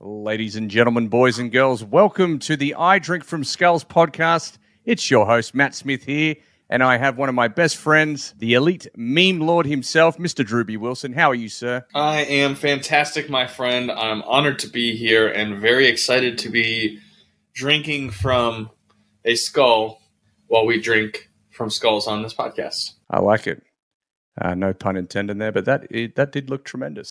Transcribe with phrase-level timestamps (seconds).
[0.00, 4.58] Ladies and gentlemen, boys and girls, welcome to the I Drink from Skulls podcast.
[4.84, 6.36] It's your host, Matt Smith here,
[6.70, 10.46] and I have one of my best friends, the elite meme lord himself, Mr.
[10.46, 11.14] Drewbie Wilson.
[11.14, 11.84] How are you, sir?
[11.96, 13.90] I am fantastic, my friend.
[13.90, 17.00] I'm honored to be here and very excited to be
[17.52, 18.70] drinking from
[19.24, 20.00] a skull
[20.46, 22.92] while we drink from skulls on this podcast.
[23.10, 23.64] I like it.
[24.40, 27.10] Uh, no pun intended there, but that it, that did look tremendous.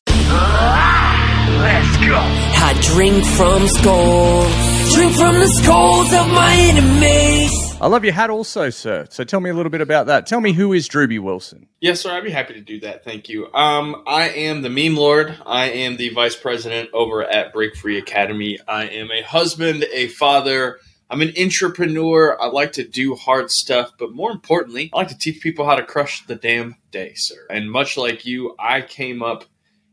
[1.48, 2.18] Let's go.
[2.20, 7.68] I drink from skulls, drink from the skulls of my enemies.
[7.80, 9.06] I love your hat also, sir.
[9.10, 10.26] So tell me a little bit about that.
[10.26, 11.68] Tell me who is Drewbie Wilson?
[11.80, 12.12] Yes, sir.
[12.12, 13.06] I'd be happy to do that.
[13.06, 13.54] Thank you.
[13.54, 15.38] Um, I am the meme lord.
[15.46, 18.58] I am the vice president over at Break Free Academy.
[18.68, 20.80] I am a husband, a father.
[21.10, 22.36] I'm an entrepreneur.
[22.42, 25.76] I like to do hard stuff, but more importantly, I like to teach people how
[25.76, 27.46] to crush the damn day, sir.
[27.50, 29.46] And much like you, I came up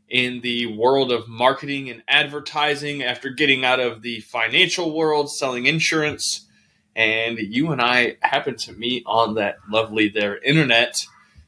[0.09, 5.65] in the world of marketing and advertising after getting out of the financial world, selling
[5.65, 6.47] insurance.
[6.95, 11.05] And you and I happened to meet on that lovely there internet.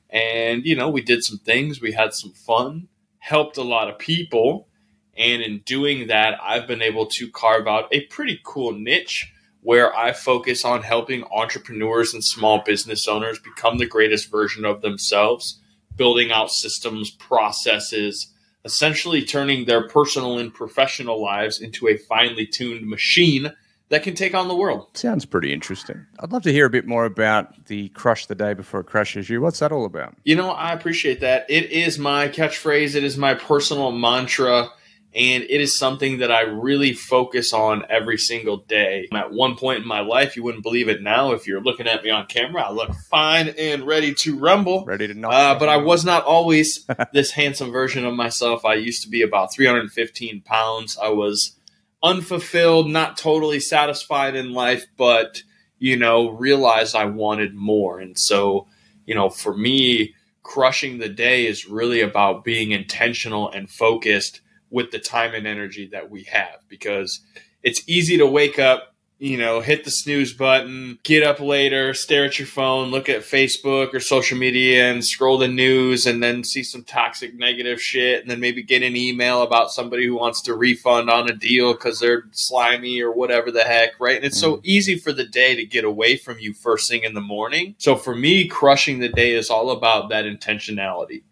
[0.10, 2.88] And, you know, we did some things, we had some fun,
[3.20, 4.68] helped a lot of people.
[5.16, 9.96] And in doing that, I've been able to carve out a pretty cool niche where
[9.96, 15.60] I focus on helping entrepreneurs and small business owners become the greatest version of themselves,
[15.96, 18.34] building out systems, processes,
[18.68, 23.54] essentially turning their personal and professional lives into a finely tuned machine
[23.90, 24.90] that can take on the world.
[24.94, 26.06] Sounds pretty interesting.
[26.20, 29.30] I'd love to hear a bit more about the crush the day before it crushes
[29.30, 29.40] you.
[29.40, 30.16] What's that all about?
[30.26, 31.46] You know, I appreciate that.
[31.50, 34.70] It is my catchphrase, it is my personal mantra
[35.16, 39.08] and it is something that I really focus on every single day.
[39.14, 41.32] At one point in my life, you wouldn't believe it now.
[41.32, 44.86] If you're looking at me on camera, I look fine and ready to rumble.
[44.86, 45.34] Ready to knock.
[45.34, 48.66] Uh, but I was not always this handsome version of myself.
[48.66, 50.98] I used to be about 315 pounds.
[51.02, 51.56] I was
[52.04, 55.42] unfulfilled, not totally satisfied in life, but,
[55.80, 58.00] you know, realized I wanted more.
[58.00, 58.68] And so,
[59.06, 64.92] you know, for me, crushing the day is really about being intentional and focused with
[64.92, 67.22] the time and energy that we have because
[67.64, 72.26] it's easy to wake up you know, hit the snooze button, get up later, stare
[72.26, 76.44] at your phone, look at Facebook or social media and scroll the news and then
[76.44, 80.42] see some toxic negative shit and then maybe get an email about somebody who wants
[80.42, 84.18] to refund on a deal because they're slimy or whatever the heck, right?
[84.18, 84.62] And it's so mm.
[84.64, 87.74] easy for the day to get away from you first thing in the morning.
[87.80, 91.24] So for me, crushing the day is all about that intentionality.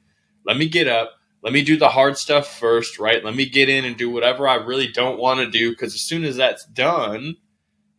[0.43, 3.23] Let me get up let me do the hard stuff first, right?
[3.23, 6.01] Let me get in and do whatever I really don't want to do because as
[6.01, 7.35] soon as that's done,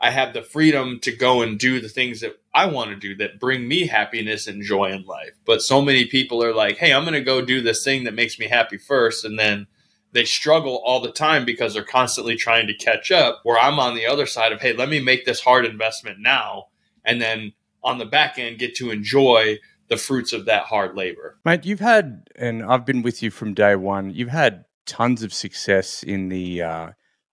[0.01, 3.15] I have the freedom to go and do the things that I want to do
[3.19, 5.39] that bring me happiness and joy in life.
[5.45, 8.15] But so many people are like, hey, I'm going to go do this thing that
[8.15, 9.25] makes me happy first.
[9.25, 9.69] And then
[10.11, 13.43] they struggle all the time because they're constantly trying to catch up.
[13.45, 16.65] Where I'm on the other side of, hey, let me make this hard investment now.
[17.05, 17.53] And then
[17.85, 19.59] on the back end, get to enjoy
[19.89, 21.39] the fruits of that hard labor.
[21.45, 25.33] Mate, you've had, and I've been with you from day one, you've had tons of
[25.33, 26.91] success in the uh,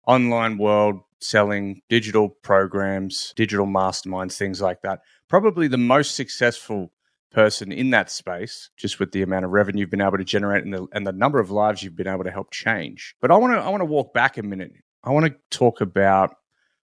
[0.08, 5.02] online world, selling digital programs, digital masterminds, things like that.
[5.30, 6.92] Probably the most successful
[7.32, 10.64] person in that space, just with the amount of revenue you've been able to generate
[10.64, 13.16] and the, and the number of lives you've been able to help change.
[13.20, 14.74] But I want to I want to walk back a minute.
[15.04, 16.36] I want to talk about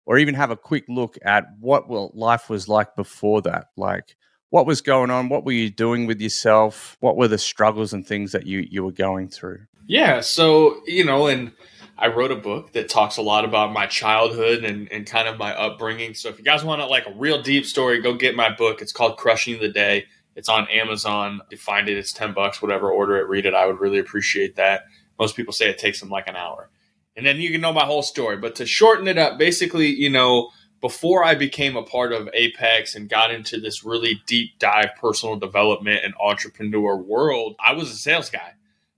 [0.07, 3.67] or even have a quick look at what well, life was like before that.
[3.77, 4.17] Like
[4.51, 5.29] what was going on?
[5.29, 6.97] What were you doing with yourself?
[7.01, 9.61] What were the struggles and things that you you were going through?
[9.87, 11.53] Yeah, so you know, and
[11.97, 15.39] I wrote a book that talks a lot about my childhood and, and kind of
[15.39, 16.15] my upbringing.
[16.15, 18.81] So if you guys want to like a real deep story, go get my book.
[18.81, 20.07] It's called Crushing the Day.
[20.35, 21.43] It's on Amazon.
[21.51, 23.53] You find it, it's 10 bucks, whatever, order it, read it.
[23.53, 24.85] I would really appreciate that.
[25.19, 26.71] Most people say it takes them like an hour.
[27.17, 28.39] And then you can know my whole story.
[28.39, 30.51] But to shorten it up, basically, you know,
[30.81, 35.37] before I became a part of Apex and got into this really deep dive personal
[35.37, 38.55] development and entrepreneur world, I was a sales guy.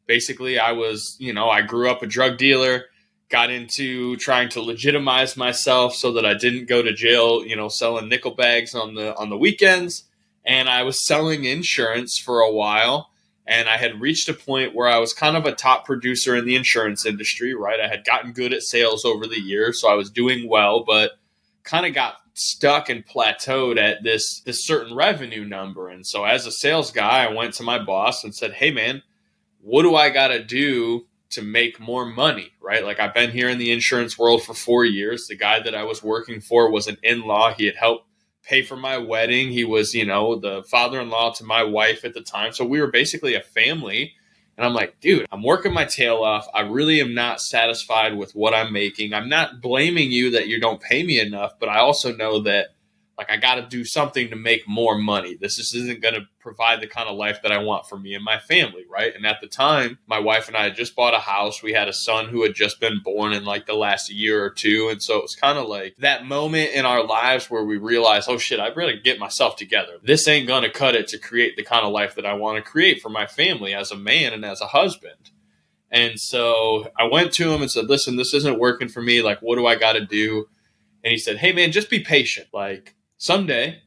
[0.07, 2.85] Basically, I was, you know, I grew up a drug dealer,
[3.29, 7.69] got into trying to legitimize myself so that I didn't go to jail, you know,
[7.69, 10.05] selling nickel bags on the on the weekends,
[10.45, 13.09] and I was selling insurance for a while.
[13.45, 16.45] And I had reached a point where I was kind of a top producer in
[16.45, 17.81] the insurance industry, right?
[17.81, 21.19] I had gotten good at sales over the years, so I was doing well, but
[21.65, 25.89] kind of got stuck and plateaued at this this certain revenue number.
[25.89, 29.03] And so as a sales guy, I went to my boss and said, "Hey man,
[29.61, 32.85] what do I got to do to make more money?" Right?
[32.85, 35.27] Like I've been here in the insurance world for 4 years.
[35.27, 37.55] The guy that I was working for was an in-law.
[37.55, 38.07] He had helped
[38.43, 39.51] pay for my wedding.
[39.51, 42.53] He was, you know, the father-in-law to my wife at the time.
[42.53, 44.15] So we were basically a family.
[44.57, 46.47] And I'm like, dude, I'm working my tail off.
[46.55, 49.15] I really am not satisfied with what I'm making.
[49.15, 52.69] I'm not blaming you that you don't pay me enough, but I also know that
[53.23, 55.37] like I got to do something to make more money.
[55.37, 58.15] This just isn't going to provide the kind of life that I want for me
[58.15, 59.15] and my family, right?
[59.15, 61.63] And at the time, my wife and I had just bought a house.
[61.63, 64.51] We had a son who had just been born in like the last year or
[64.51, 67.77] two, and so it was kind of like that moment in our lives where we
[67.77, 69.99] realized, oh shit, I better get myself together.
[70.03, 72.57] This ain't going to cut it to create the kind of life that I want
[72.57, 75.31] to create for my family as a man and as a husband.
[75.91, 79.21] And so I went to him and said, listen, this isn't working for me.
[79.21, 80.47] Like, what do I got to do?
[81.05, 82.49] And he said, hey, man, just be patient.
[82.53, 83.81] Like, someday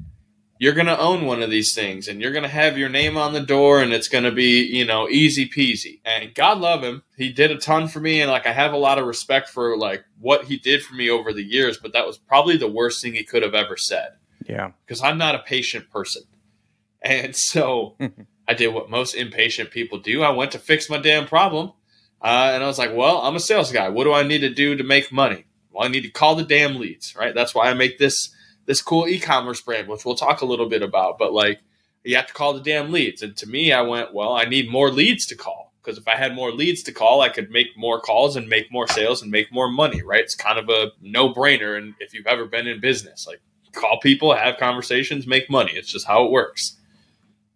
[0.60, 3.18] you're going to own one of these things and you're going to have your name
[3.18, 6.00] on the door and it's going to be, you know, easy peasy.
[6.06, 7.04] And God love him.
[7.18, 9.76] He did a ton for me and like I have a lot of respect for
[9.78, 13.02] like what he did for me over the years, but that was probably the worst
[13.02, 14.14] thing he could have ever said.
[14.48, 14.72] Yeah.
[14.86, 16.24] Because I'm not a patient person.
[17.02, 17.98] And so
[18.48, 20.24] I did what most impatient people do.
[20.24, 21.74] I went to fix my damn problem.
[22.22, 23.90] Uh, and I was like, well, I'm a sales guy.
[23.90, 25.44] What do I need to do to make money?
[25.72, 27.36] Well, I need to call the damn leads, right?
[27.36, 28.34] That's why I make this
[28.66, 31.18] this cool e-commerce brand, which we'll talk a little bit about.
[31.18, 31.60] But like,
[32.04, 33.22] you have to call the damn leads.
[33.22, 36.16] And to me, I went, well, I need more leads to call because if I
[36.16, 39.32] had more leads to call, I could make more calls and make more sales and
[39.32, 40.02] make more money.
[40.02, 40.24] Right?
[40.24, 41.78] It's kind of a no-brainer.
[41.78, 43.42] And if you've ever been in business, like
[43.74, 45.74] call people, have conversations, make money.
[45.74, 46.78] It's just how it works.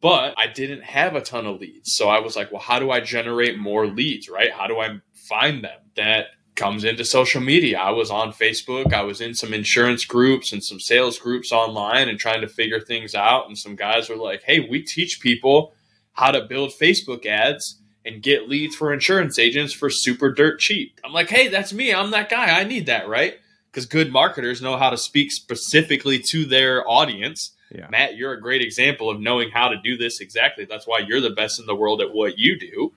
[0.01, 1.93] But I didn't have a ton of leads.
[1.93, 4.51] So I was like, well, how do I generate more leads, right?
[4.51, 5.79] How do I find them?
[5.95, 6.27] That
[6.59, 7.79] comes into social media.
[7.79, 12.09] I was on Facebook, I was in some insurance groups and some sales groups online
[12.09, 13.47] and trying to figure things out.
[13.47, 15.73] And some guys were like, hey, we teach people
[16.13, 20.99] how to build Facebook ads and get leads for insurance agents for super dirt cheap.
[21.03, 21.93] I'm like, hey, that's me.
[21.93, 22.59] I'm that guy.
[22.59, 23.35] I need that, right?
[23.71, 27.55] Because good marketers know how to speak specifically to their audience.
[27.73, 27.87] Yeah.
[27.89, 30.65] Matt, you're a great example of knowing how to do this exactly.
[30.65, 32.93] That's why you're the best in the world at what you do.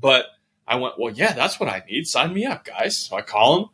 [0.00, 0.26] But
[0.66, 2.06] I went, well, yeah, that's what I need.
[2.06, 2.98] Sign me up, guys.
[2.98, 3.68] So I call him.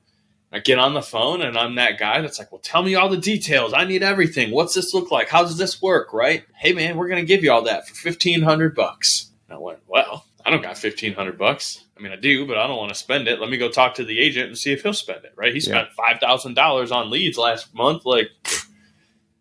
[0.53, 3.09] I get on the phone and I'm that guy that's like, well, tell me all
[3.09, 3.73] the details.
[3.73, 4.51] I need everything.
[4.51, 5.29] What's this look like?
[5.29, 6.13] How does this work?
[6.13, 6.45] Right?
[6.57, 9.31] Hey, man, we're going to give you all that for 1500 bucks.
[9.49, 11.85] I went, well, I don't got 1500 bucks.
[11.97, 13.41] I mean, I do, but I don't want to spend it.
[13.41, 15.35] Let me go talk to the agent and see if he'll spend it.
[15.37, 15.55] Right?
[15.55, 18.05] He spent $5,000 on leads last month.
[18.05, 18.31] Like,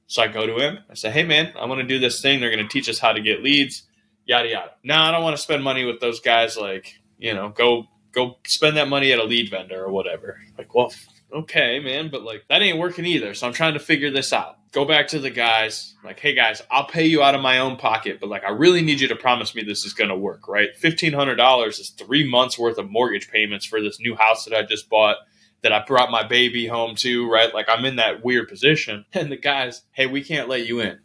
[0.05, 0.79] so I go to him.
[0.89, 2.39] I say, hey, man, I want to do this thing.
[2.39, 3.83] They're going to teach us how to get leads,
[4.25, 4.71] yada, yada.
[4.83, 6.57] No, I don't want to spend money with those guys.
[6.57, 10.39] Like, you know, go go spend that money at a lead vendor or whatever.
[10.57, 10.91] Like, well,
[11.31, 13.33] okay, man, but like that ain't working either.
[13.33, 14.55] So I'm trying to figure this out.
[14.71, 17.77] Go back to the guys, like, hey guys, I'll pay you out of my own
[17.77, 20.75] pocket, but like I really need you to promise me this is gonna work, right?
[20.75, 24.57] Fifteen hundred dollars is three months worth of mortgage payments for this new house that
[24.57, 25.17] I just bought
[25.61, 27.53] that I brought my baby home to, right?
[27.53, 29.05] Like I'm in that weird position.
[29.13, 30.99] And the guys, hey, we can't let you in.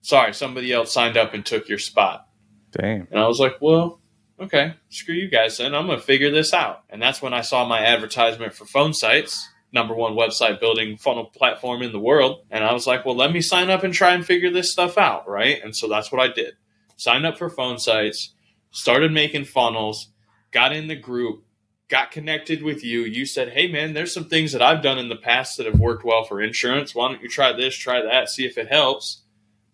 [0.00, 2.26] Sorry, somebody else signed up and took your spot.
[2.72, 3.06] Damn.
[3.10, 4.00] And I was like, well,
[4.40, 5.74] okay, screw you guys then.
[5.74, 6.84] I'm going to figure this out.
[6.90, 9.38] And that's when I saw my advertisement for Phonesites,
[9.72, 12.44] number one website building funnel platform in the world.
[12.50, 14.96] And I was like, well, let me sign up and try and figure this stuff
[14.98, 15.28] out.
[15.28, 15.62] Right.
[15.62, 16.54] And so that's what I did.
[16.96, 18.30] Signed up for Phonesites,
[18.70, 20.10] started making funnels,
[20.50, 21.44] got in the group,
[21.88, 23.00] got connected with you.
[23.00, 25.78] You said, hey, man, there's some things that I've done in the past that have
[25.78, 26.94] worked well for insurance.
[26.94, 29.22] Why don't you try this, try that, see if it helps?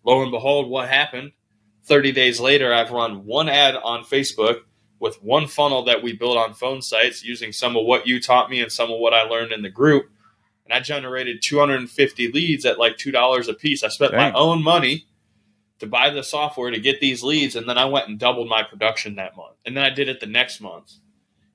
[0.03, 1.31] Lo and behold, what happened?
[1.85, 4.61] 30 days later, I've run one ad on Facebook
[4.99, 8.61] with one funnel that we built on Phonesites using some of what you taught me
[8.61, 10.09] and some of what I learned in the group.
[10.65, 13.83] And I generated 250 leads at like $2 a piece.
[13.83, 14.33] I spent Dang.
[14.33, 15.05] my own money
[15.79, 17.55] to buy the software to get these leads.
[17.55, 19.57] And then I went and doubled my production that month.
[19.65, 20.93] And then I did it the next month.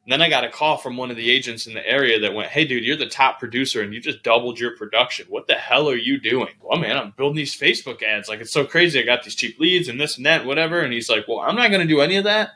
[0.04, 2.34] And then I got a call from one of the agents in the area that
[2.34, 5.26] went, Hey, dude, you're the top producer and you just doubled your production.
[5.28, 6.54] What the hell are you doing?
[6.62, 8.28] Well, man, I'm building these Facebook ads.
[8.28, 8.98] Like, it's so crazy.
[8.98, 10.80] I got these cheap leads and this and that, whatever.
[10.80, 12.52] And he's like, Well, I'm not going to do any of that,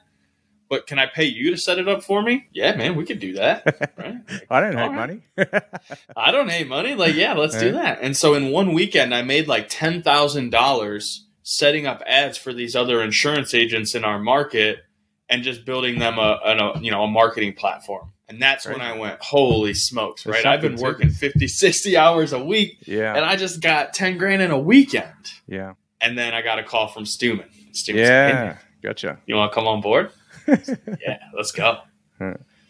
[0.69, 2.49] but can I pay you to set it up for me?
[2.53, 3.93] Yeah, man, we could do that.
[3.97, 4.17] Right?
[4.51, 5.23] I don't hate All money.
[6.17, 6.95] I don't hate money.
[6.95, 7.99] Like, yeah, let's do that.
[8.01, 12.53] And so in one weekend, I made like ten thousand dollars setting up ads for
[12.53, 14.79] these other insurance agents in our market
[15.29, 18.11] and just building them a, a you know a marketing platform.
[18.29, 20.47] And that's when I went, holy smokes, There's right?
[20.47, 23.15] I've been something to working 50, 60 hours a week, yeah.
[23.15, 25.13] and I just got ten grand in a weekend.
[25.47, 25.75] yeah.
[26.01, 27.49] And then I got a call from Stewman.
[27.73, 28.57] Stewman said, "Hey, Yeah.
[28.83, 29.19] Gotcha.
[29.27, 30.11] you want to come on board?
[30.47, 31.79] yeah, let's go.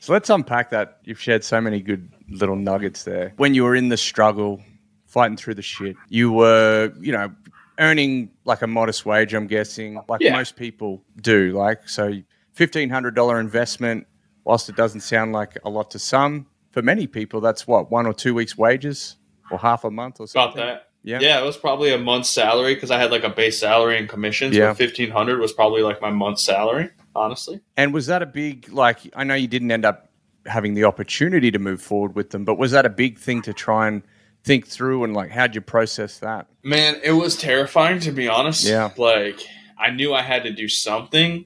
[0.00, 0.99] So let's unpack that.
[1.04, 3.32] You've shared so many good little nuggets there.
[3.37, 4.61] When you were in the struggle,
[5.06, 7.32] fighting through the shit, you were, you know,
[7.78, 10.37] earning like a modest wage, I'm guessing, like Yeah.
[10.37, 11.52] most people do.
[11.52, 12.12] Like, so
[12.56, 14.06] $1,500 investment,
[14.44, 18.06] whilst it doesn't sound like a lot to some, for many people, that's what, one
[18.06, 19.16] or two weeks' wages
[19.50, 20.61] or half a month or About something?
[20.64, 20.88] that.
[21.02, 21.18] Yeah.
[21.20, 24.08] Yeah, it was probably a month's salary because I had like a base salary and
[24.08, 24.56] commissions.
[24.56, 24.73] Yeah.
[24.73, 26.88] fifteen hundred was probably like my month's salary.
[27.14, 27.61] honestly.
[27.76, 29.00] And was that a big like?
[29.14, 30.08] I know you didn't end up
[30.46, 33.52] having the opportunity to move forward with them, but was that a big thing to
[33.52, 34.02] try and
[34.44, 36.46] think through and like how'd you process that?
[36.62, 38.64] Man, it was terrifying to be honest.
[38.64, 38.90] Yeah.
[38.96, 39.40] Like
[39.78, 41.44] I knew I had to do something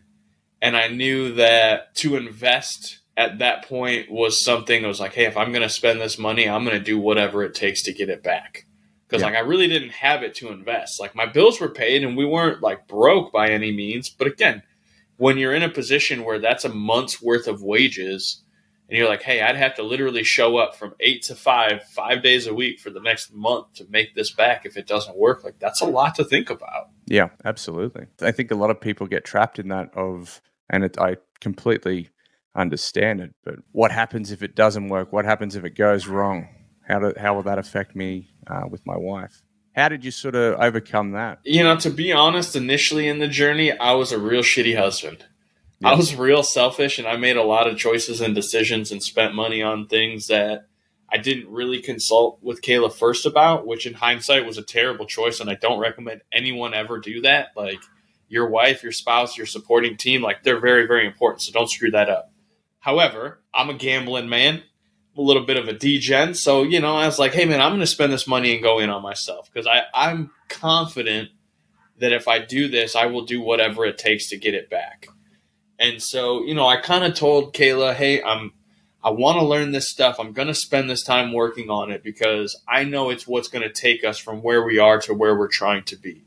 [0.62, 5.24] and I knew that to invest at that point was something that was like, hey,
[5.24, 8.22] if I'm gonna spend this money, I'm gonna do whatever it takes to get it
[8.22, 8.64] back.
[9.08, 9.28] Because Yeah.
[9.28, 11.00] like I really didn't have it to invest.
[11.00, 14.08] Like my bills were paid and we weren't like broke by any means.
[14.10, 14.62] But again,
[15.16, 18.42] when you're in a position where that's a month's worth of wages
[18.88, 22.22] and you're like, hey, I'd have to literally show up from eight to five, five
[22.22, 25.42] days a week for the next month to make this back if it doesn't work.
[25.44, 26.88] Like, that's a lot to think about.
[27.06, 28.06] Yeah, absolutely.
[28.22, 32.10] I think a lot of people get trapped in that of, and it, I completely
[32.54, 33.34] understand it.
[33.44, 35.12] But what happens if it doesn't work?
[35.12, 36.48] What happens if it goes wrong?
[36.86, 39.42] How do, how will that affect me uh, with my wife?
[39.74, 41.38] How did you sort of overcome that?
[41.44, 45.24] You know, to be honest, initially in the journey, I was a real shitty husband.
[45.84, 49.34] I was real selfish and I made a lot of choices and decisions and spent
[49.34, 50.66] money on things that
[51.08, 55.38] I didn't really consult with Kayla first about, which in hindsight was a terrible choice.
[55.38, 57.50] And I don't recommend anyone ever do that.
[57.56, 57.78] Like
[58.28, 61.42] your wife, your spouse, your supporting team, like they're very, very important.
[61.42, 62.32] So don't screw that up.
[62.80, 66.34] However, I'm a gambling man, I'm a little bit of a degen.
[66.34, 68.62] So, you know, I was like, hey, man, I'm going to spend this money and
[68.62, 71.30] go in on myself because I'm confident
[71.98, 75.08] that if I do this, I will do whatever it takes to get it back.
[75.78, 78.52] And so, you know, I kind of told Kayla, hey, I'm
[79.02, 80.16] I want to learn this stuff.
[80.18, 83.62] I'm going to spend this time working on it because I know it's what's going
[83.62, 86.24] to take us from where we are to where we're trying to be.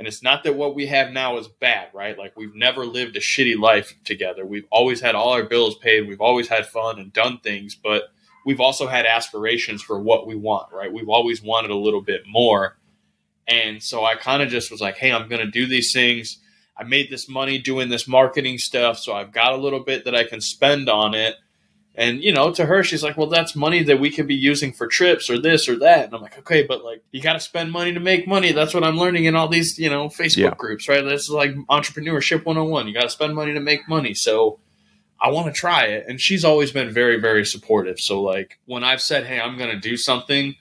[0.00, 2.18] And it's not that what we have now is bad, right?
[2.18, 4.46] Like we've never lived a shitty life together.
[4.46, 6.08] We've always had all our bills paid.
[6.08, 8.04] We've always had fun and done things, but
[8.46, 10.90] we've also had aspirations for what we want, right?
[10.90, 12.78] We've always wanted a little bit more.
[13.46, 16.38] And so I kind of just was like, hey, I'm going to do these things.
[16.78, 20.14] I made this money doing this marketing stuff, so I've got a little bit that
[20.14, 21.34] I can spend on it.
[22.00, 24.72] And you know, to her, she's like, "Well, that's money that we could be using
[24.72, 27.40] for trips or this or that." And I'm like, "Okay, but like, you got to
[27.40, 28.52] spend money to make money.
[28.52, 30.54] That's what I'm learning in all these, you know, Facebook Yeah.
[30.56, 31.04] groups, right?
[31.04, 32.88] This is like entrepreneurship 101.
[32.88, 34.58] You got to spend money to make money." So,
[35.20, 38.00] I want to try it, and she's always been very, very supportive.
[38.00, 40.54] So, like, when I've said, "Hey, I'm going to do something,"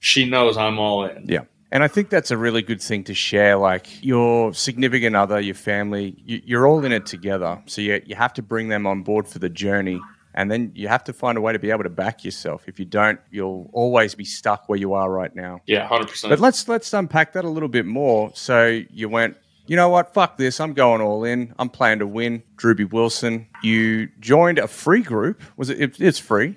[0.00, 1.26] she knows I'm all in.
[1.28, 1.44] Yeah.
[1.70, 3.56] And I think that's a really good thing to share.
[3.58, 7.60] Like your significant other, your family, you, you're all in it together.
[7.66, 10.00] So you, you have to bring them on board for the journey.
[10.38, 12.68] And then you have to find a way to be able to back yourself.
[12.68, 15.62] If you don't, you'll always be stuck where you are right now.
[15.66, 16.30] Yeah, hundred percent.
[16.30, 18.30] But let's let's unpack that a little bit more.
[18.34, 20.14] So you went, you know what?
[20.14, 20.60] Fuck this.
[20.60, 21.52] I'm going all in.
[21.58, 22.44] I'm playing to win.
[22.54, 23.48] Drewbie Wilson.
[23.64, 25.42] You joined a free group.
[25.56, 25.80] Was it?
[25.80, 26.56] it it's free.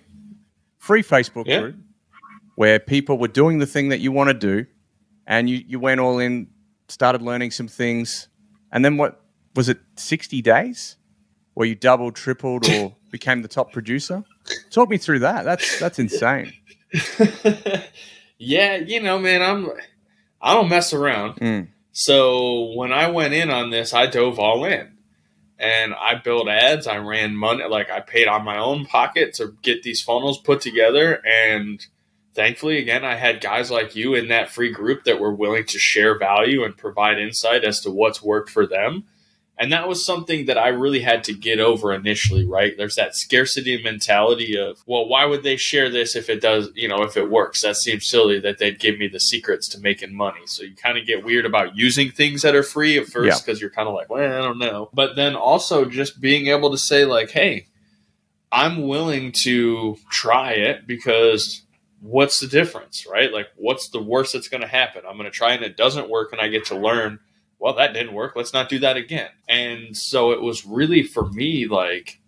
[0.77, 1.61] Free Facebook Yeah.
[1.61, 1.75] group
[2.53, 4.67] where people were doing the thing that you want to do,
[5.25, 6.51] and you you went all in,
[6.87, 8.27] started learning some things,
[8.71, 9.23] and then what
[9.55, 9.79] was it?
[9.95, 10.97] Sixty days,
[11.55, 14.23] where you doubled, tripled, or became the top producer.
[14.71, 15.43] Talk me through that.
[15.43, 16.53] That's that's insane.
[18.37, 19.69] yeah, you know, man, I'm
[20.41, 21.35] I don't mess around.
[21.35, 21.67] Mm.
[21.91, 24.97] So when I went in on this, I dove all in.
[25.59, 29.55] And I built ads, I ran money like I paid on my own pocket to
[29.61, 31.85] get these funnels put together and
[32.33, 35.77] thankfully again I had guys like you in that free group that were willing to
[35.77, 39.03] share value and provide insight as to what's worked for them.
[39.61, 42.75] And that was something that I really had to get over initially, right?
[42.75, 46.87] There's that scarcity mentality of, well, why would they share this if it does, you
[46.87, 47.61] know, if it works?
[47.61, 50.39] That seems silly that they'd give me the secrets to making money.
[50.47, 53.61] So you kind of get weird about using things that are free at first because
[53.61, 54.89] you're kind of like, well, I don't know.
[54.95, 57.67] But then also just being able to say, like, hey,
[58.51, 61.61] I'm willing to try it because
[61.99, 63.31] what's the difference, right?
[63.31, 65.03] Like, what's the worst that's going to happen?
[65.07, 67.19] I'm going to try and it doesn't work and I get to learn
[67.61, 68.33] well, that didn't work.
[68.35, 69.29] Let's not do that again.
[69.47, 72.19] And so it was really for me like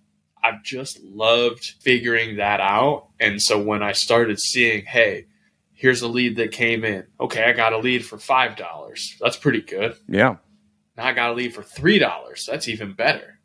[0.44, 3.08] I've just loved figuring that out.
[3.20, 5.26] And so when I started seeing, hey,
[5.74, 7.08] here's a lead that came in.
[7.20, 9.18] Okay, I got a lead for five dollars.
[9.20, 9.98] That's pretty good.
[10.08, 10.36] Yeah.
[10.96, 12.48] Now I got a lead for three dollars.
[12.48, 13.40] That's even better.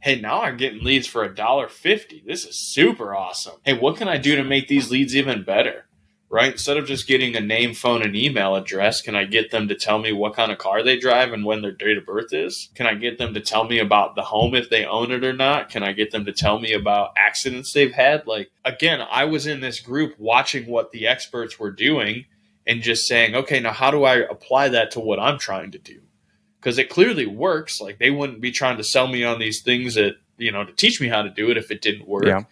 [0.00, 2.22] Hey, now I'm getting leads for a dollar fifty.
[2.24, 3.56] This is super awesome.
[3.64, 5.87] Hey, what can I do to make these leads even better?
[6.30, 6.52] Right?
[6.52, 9.74] Instead of just getting a name, phone, and email address, can I get them to
[9.74, 12.68] tell me what kind of car they drive and when their date of birth is?
[12.74, 15.32] Can I get them to tell me about the home if they own it or
[15.32, 15.70] not?
[15.70, 18.26] Can I get them to tell me about accidents they've had?
[18.26, 22.26] Like, again, I was in this group watching what the experts were doing
[22.66, 25.78] and just saying, okay, now how do I apply that to what I'm trying to
[25.78, 26.02] do?
[26.60, 27.80] because it clearly works.
[27.80, 30.72] Like they wouldn't be trying to sell me on these things that you know to
[30.72, 32.26] teach me how to do it if it didn't work.
[32.26, 32.42] Yeah.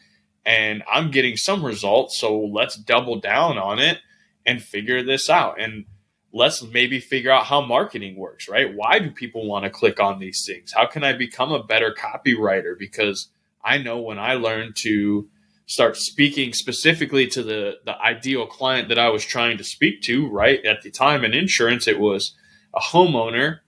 [0.46, 3.98] And I'm getting some results, so let's double down on it
[4.46, 5.60] and figure this out.
[5.60, 5.86] And
[6.32, 8.72] let's maybe figure out how marketing works, right?
[8.72, 10.72] Why do people want to click on these things?
[10.72, 12.78] How can I become a better copywriter?
[12.78, 13.28] Because
[13.64, 15.28] I know when I learned to
[15.66, 20.28] start speaking specifically to the the ideal client that I was trying to speak to,
[20.28, 20.64] right?
[20.64, 22.36] At the time in insurance, it was
[22.72, 23.60] a homeowner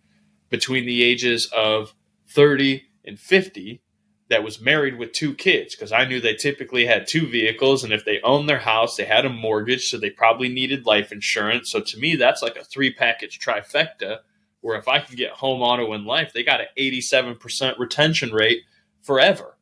[0.49, 1.95] between the ages of
[2.29, 3.83] 30 and 50
[4.29, 7.93] that was married with two kids because I knew they typically had two vehicles and
[7.93, 11.71] if they owned their house, they had a mortgage, so they probably needed life insurance.
[11.71, 14.19] So to me, that's like a three package trifecta
[14.61, 18.63] where if I can get home, auto, and life, they got an 87% retention rate
[19.03, 19.57] forever.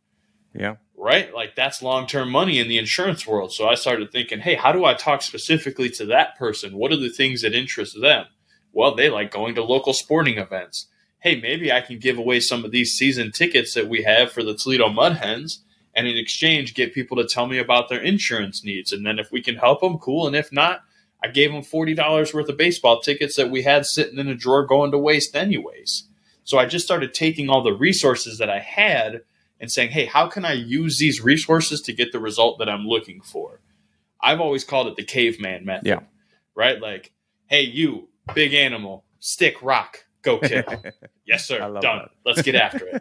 [0.54, 0.76] Yeah.
[0.96, 1.32] Right?
[1.32, 3.52] Like that's long term money in the insurance world.
[3.52, 6.76] So I started thinking, hey, how do I talk specifically to that person?
[6.76, 8.26] What are the things that interest them?
[8.72, 10.88] Well, they like going to local sporting events
[11.26, 14.44] hey, maybe I can give away some of these season tickets that we have for
[14.44, 18.62] the Toledo Mud Hens, and in exchange, get people to tell me about their insurance
[18.62, 18.92] needs.
[18.92, 20.28] And then if we can help them, cool.
[20.28, 20.84] And if not,
[21.24, 24.64] I gave them $40 worth of baseball tickets that we had sitting in a drawer
[24.64, 26.04] going to waste, anyways.
[26.44, 29.22] So I just started taking all the resources that I had
[29.58, 32.86] and saying, hey, how can I use these resources to get the result that I'm
[32.86, 33.58] looking for?
[34.20, 35.88] I've always called it the caveman method.
[35.88, 36.00] Yeah.
[36.54, 36.80] Right?
[36.80, 37.14] Like,
[37.48, 40.62] hey, you, big animal, stick, rock, go kill.
[41.26, 41.62] yes, sir.
[41.62, 41.98] I love Done.
[41.98, 42.10] that.
[42.24, 43.00] Let's get after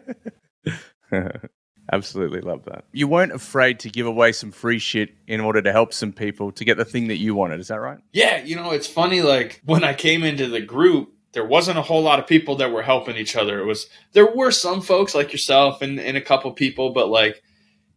[0.64, 1.50] it.
[1.92, 2.84] Absolutely love that.
[2.92, 6.50] You weren't afraid to give away some free shit in order to help some people
[6.52, 7.60] to get the thing that you wanted.
[7.60, 7.98] Is that right?
[8.12, 9.22] Yeah, you know, it's funny.
[9.22, 12.72] Like when I came into the group, there wasn't a whole lot of people that
[12.72, 13.60] were helping each other.
[13.60, 17.40] It was there were some folks like yourself and, and a couple people, but like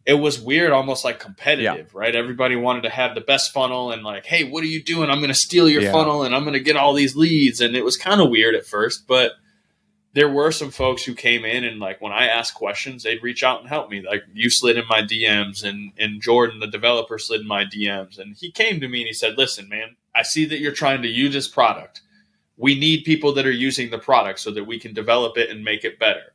[0.06, 2.16] it was weird, almost like competitive, right?
[2.16, 5.10] Everybody wanted to have the best funnel and like, hey, what are you doing?
[5.10, 5.92] I'm going to steal your Yeah.
[5.92, 7.60] funnel and I'm going to get all these leads.
[7.60, 9.32] And it was kind of weird at first, but
[10.14, 13.44] there were some folks who came in and like when I asked questions, they'd reach
[13.44, 14.02] out and help me.
[14.02, 18.18] Like you slid in my DMs and and Jordan, the developer, slid in my DMs,
[18.18, 21.02] and he came to me and he said, "Listen, man, I see that you're trying
[21.04, 22.02] to use this product.
[22.58, 25.64] We need people that are using the product so that we can develop it and
[25.64, 26.34] make it better.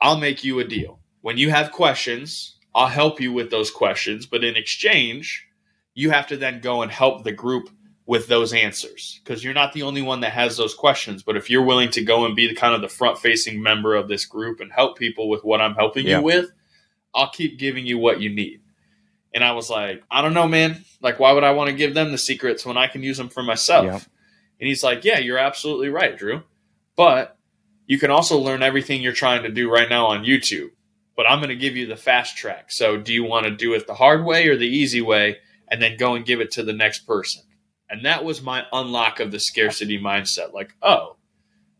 [0.00, 0.98] I'll make you a deal.
[1.22, 5.46] When you have questions, I'll help you with those questions, but in exchange,
[5.94, 7.70] you have to then go and help the group
[8.06, 11.22] with those answers because you're not the only one that has those questions.
[11.22, 13.94] But if you're willing to go and be the kind of the front facing member
[13.94, 16.18] of this group and help people with what I'm helping Yeah.
[16.18, 16.50] you with,
[17.14, 18.60] I'll keep giving you what you need.
[19.34, 20.84] And I was like, I don't know, man.
[21.00, 23.28] Like, why would I want to give them the secrets when I can use them
[23.28, 23.86] for myself?
[23.86, 23.94] Yeah.
[23.94, 26.42] And he's like, Yeah, you're absolutely right, Drew.
[26.96, 27.36] But
[27.86, 30.70] you can also learn everything you're trying to do right now on YouTube.
[31.16, 32.72] But I'm going to give you the fast track.
[32.72, 35.80] So, do you want to do it the hard way or the easy way and
[35.80, 37.42] then go and give it to the next person?
[37.92, 40.54] And that was my unlock of the scarcity mindset.
[40.54, 41.16] Like, oh,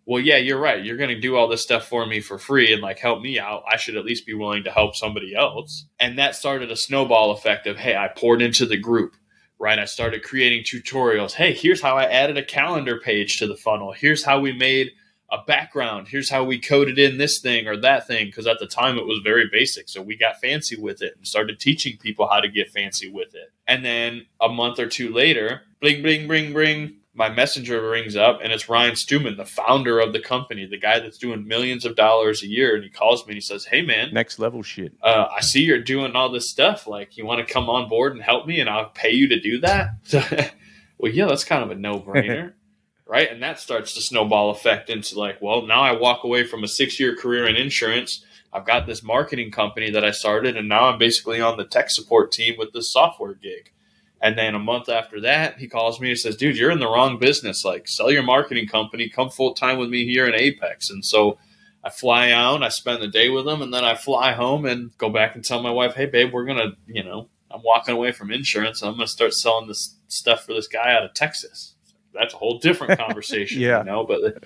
[0.04, 0.84] well, yeah, you're right.
[0.84, 3.38] You're going to do all this stuff for me for free and like help me
[3.38, 3.62] out.
[3.66, 5.86] I should at least be willing to help somebody else.
[5.98, 9.16] And that started a snowball effect of, hey, I poured into the group,
[9.58, 9.78] right?
[9.78, 11.32] I started creating tutorials.
[11.32, 13.92] Hey, here's how I added a calendar page to the funnel.
[13.92, 14.90] Here's how we made
[15.30, 16.08] a background.
[16.08, 18.26] Here's how we coded in this thing or that thing.
[18.26, 19.88] Because at the time it was very basic.
[19.88, 23.34] So we got fancy with it and started teaching people how to get fancy with
[23.34, 23.50] it.
[23.66, 28.40] And then a month or two later, bling, bling, bling, bling, my messenger rings up
[28.42, 31.94] and it's Ryan Stewman, the founder of the company, the guy that's doing millions of
[31.94, 32.74] dollars a year.
[32.74, 34.94] And he calls me and he says, Hey, man, Next level shit.
[35.02, 36.86] uh, I see you're doing all this stuff.
[36.86, 39.40] Like, you want to come on board and help me, and I'll pay you to
[39.40, 39.90] do that?
[40.98, 42.54] well, yeah, that's kind of a no brainer.
[43.06, 43.30] right.
[43.30, 46.68] And that starts the snowball effect into like, well, now I walk away from a
[46.68, 48.24] six year career in insurance.
[48.54, 51.90] I've got this marketing company that I started, and now I'm basically on the tech
[51.90, 53.72] support team with this software gig.
[54.22, 56.86] And then a month after that, he calls me and says, dude, you're in the
[56.86, 57.64] wrong business.
[57.64, 60.90] Like, sell your marketing company, come full time with me here in Apex.
[60.90, 61.38] And so
[61.82, 64.96] I fly out, I spend the day with him, and then I fly home and
[64.96, 67.94] go back and tell my wife, hey, babe, we're going to, you know, I'm walking
[67.94, 71.04] away from insurance and I'm going to start selling this stuff for this guy out
[71.04, 71.74] of Texas.
[72.14, 73.80] That's a whole different conversation, Yeah.
[73.80, 74.44] you know, but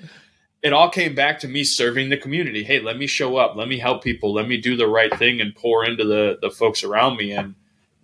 [0.63, 2.65] it all came back to me serving the community.
[2.65, 5.41] Hey, let me show up, let me help people, let me do the right thing
[5.43, 7.33] and pour into the, the folks around me.
[7.33, 7.55] And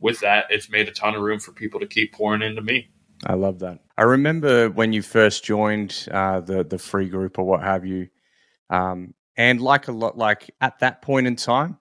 [0.02, 2.90] with that, it's made a ton of room for people to keep pouring into me.
[3.24, 3.78] I love that.
[3.96, 8.08] I remember when you first joined uh, the the free group or what have you,
[8.68, 11.78] um, and like a lot, like at that point in time,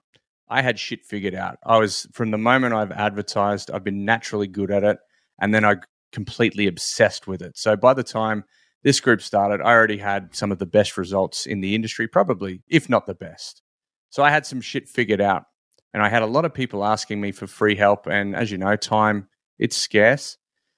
[0.48, 1.58] I had shit figured out.
[1.66, 5.00] I was from the moment I've advertised, I've been naturally good at it,
[5.40, 5.78] and then I
[6.12, 7.58] completely obsessed with it.
[7.58, 8.44] So by the time
[8.84, 12.62] this group started, I already had some of the best results in the industry, probably
[12.68, 13.62] if not the best.
[14.10, 15.46] So I had some shit figured out,
[15.94, 18.08] and I had a lot of people asking me for free help.
[18.08, 19.28] And as you know, time
[19.60, 20.38] it's scarce.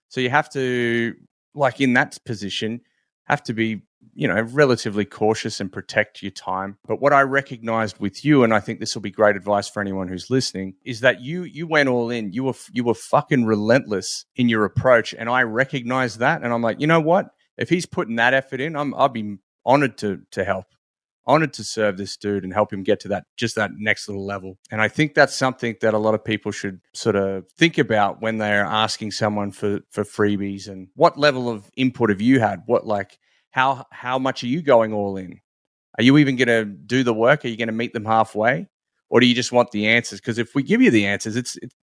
[0.09, 1.15] So you have to,
[1.55, 2.81] like in that position,
[3.25, 6.77] have to be, you know, relatively cautious and protect your time.
[6.85, 9.81] But what I recognized with you, and I think this will be great advice for
[9.81, 12.33] anyone who's listening, is that you you went all in.
[12.33, 16.43] You were you were fucking relentless in your approach, and I recognized that.
[16.43, 17.29] And I'm like, you know what?
[17.57, 20.65] if he's putting that effort in, I'm I'll be honored to to help,
[21.25, 24.25] honored to serve this dude and help him get to that just that next little
[24.25, 24.57] level.
[24.71, 28.21] And I think that's something that a lot of people should sort of think about
[28.21, 32.63] when they're asking someone for for freebies and what level of input have you had?
[32.65, 33.19] What like
[33.51, 35.39] how how much are you going all in?
[35.97, 37.45] Are you even going to do the work?
[37.45, 38.67] Are you going to meet them halfway,
[39.09, 40.19] or do you just want the answers?
[40.19, 41.75] Because if we give you the answers, it's, it's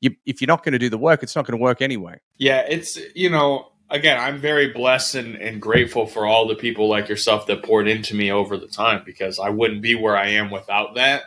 [0.00, 2.20] you, if you're not going to do the work, it's not going to work anyway.
[2.36, 6.88] Yeah, it's you know again, I'm very blessed and, and grateful for all the people
[6.88, 10.28] like yourself that poured into me over the time because I wouldn't be where I
[10.30, 11.24] am without that.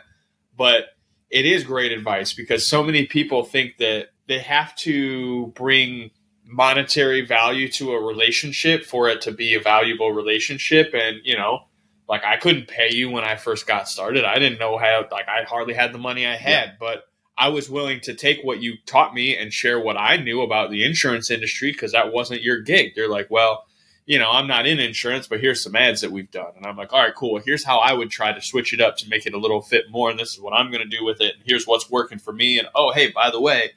[0.56, 0.84] But
[1.30, 6.10] it is great advice because so many people think that they have to bring
[6.44, 10.92] monetary value to a relationship for it to be a valuable relationship.
[10.94, 11.60] And, you know,
[12.08, 14.24] like I couldn't pay you when I first got started.
[14.24, 16.72] I didn't know how, like, I hardly had the money I had, yeah.
[16.78, 17.04] but
[17.40, 20.70] I was willing to take what you taught me and share what I knew about
[20.70, 22.92] the insurance industry because that wasn't your gig.
[22.94, 23.64] They're like, well,
[24.04, 26.52] you know, I'm not in insurance, but here's some ads that we've done.
[26.56, 27.40] And I'm like, all right, cool.
[27.40, 29.90] Here's how I would try to switch it up to make it a little fit
[29.90, 30.10] more.
[30.10, 31.36] And this is what I'm going to do with it.
[31.36, 32.58] And here's what's working for me.
[32.58, 33.70] And oh, hey, by the way,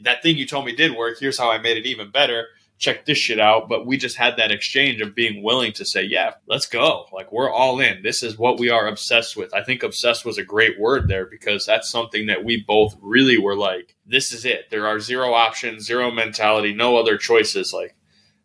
[0.00, 1.18] that thing you told me did work.
[1.18, 3.68] Here's how I made it even better check this shit out.
[3.68, 7.06] But we just had that exchange of being willing to say, yeah, let's go.
[7.12, 8.02] Like we're all in.
[8.02, 9.54] This is what we are obsessed with.
[9.54, 13.38] I think obsessed was a great word there because that's something that we both really
[13.38, 14.70] were like, this is it.
[14.70, 17.72] There are zero options, zero mentality, no other choices.
[17.72, 17.94] Like,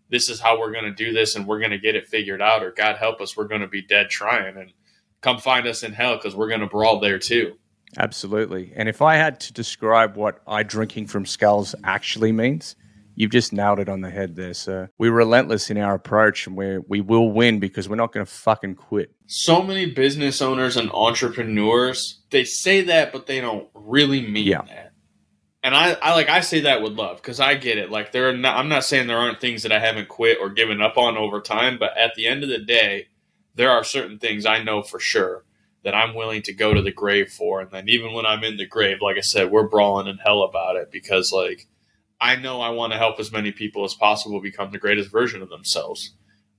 [0.09, 2.41] this is how we're going to do this and we're going to get it figured
[2.41, 2.63] out.
[2.63, 4.73] Or God help us, we're going to be dead trying and
[5.21, 7.53] come find us in hell because we're going to brawl there too.
[7.97, 8.71] Absolutely.
[8.75, 12.75] And if I had to describe what I drinking from skulls actually means,
[13.21, 14.89] You've just nailed it on the head there, sir.
[14.97, 18.31] We're relentless in our approach and we we will win because we're not going to
[18.31, 19.13] fucking quit.
[19.27, 24.63] So many business owners and entrepreneurs, they say that, but they don't really mean yeah.
[24.63, 24.93] that.
[25.61, 27.91] And I, I like I say that with love because I get it.
[27.91, 30.49] Like there are not, I'm not saying there aren't things that I haven't quit or
[30.49, 33.09] given up on over time, but at the end of the day,
[33.53, 35.45] there are certain things I know for sure
[35.83, 37.61] that I'm willing to go to the grave for.
[37.61, 40.41] And then even when I'm in the grave, like I said, we're brawling in hell
[40.41, 41.67] about it because like
[42.21, 45.41] I know I want to help as many people as possible become the greatest version
[45.41, 46.11] of themselves.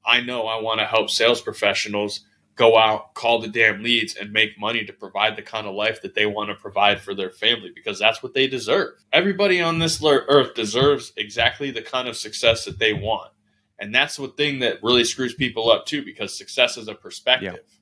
[0.04, 2.20] I know I want to help sales professionals
[2.56, 6.02] go out, call the damn leads, and make money to provide the kind of life
[6.02, 8.94] that they want to provide for their family because that's what they deserve.
[9.12, 13.30] Everybody on this earth deserves exactly the kind of success that they want.
[13.78, 17.54] And that's the thing that really screws people up too because success is a perspective.
[17.54, 17.78] Yeah.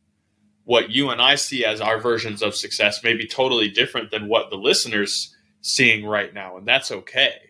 [0.64, 4.29] What you and I see as our versions of success may be totally different than
[4.29, 7.49] what the listeners seeing right now, and that's okay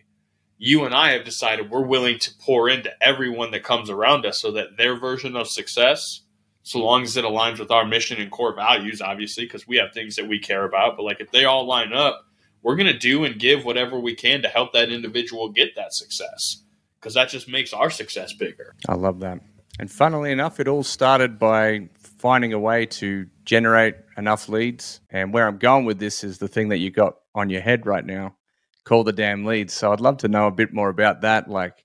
[0.63, 4.37] you and I have decided we're willing to pour into everyone that comes around us
[4.37, 6.21] so that their version of success,
[6.61, 9.91] so long as it aligns with our mission and core values, obviously, because we have
[9.91, 12.27] things that we care about, but like if they all line up,
[12.61, 15.95] we're going to do and give whatever we can to help that individual get that
[15.95, 16.61] success
[16.99, 18.75] because that just makes our success bigger.
[18.87, 19.39] I love that.
[19.79, 25.01] And funnily enough, it all started by finding a way to generate enough leads.
[25.09, 27.87] And where I'm going with this is the thing that you got on your head
[27.87, 28.35] right now
[28.83, 29.73] call the damn leads.
[29.73, 31.49] So I'd love to know a bit more about that.
[31.49, 31.83] Like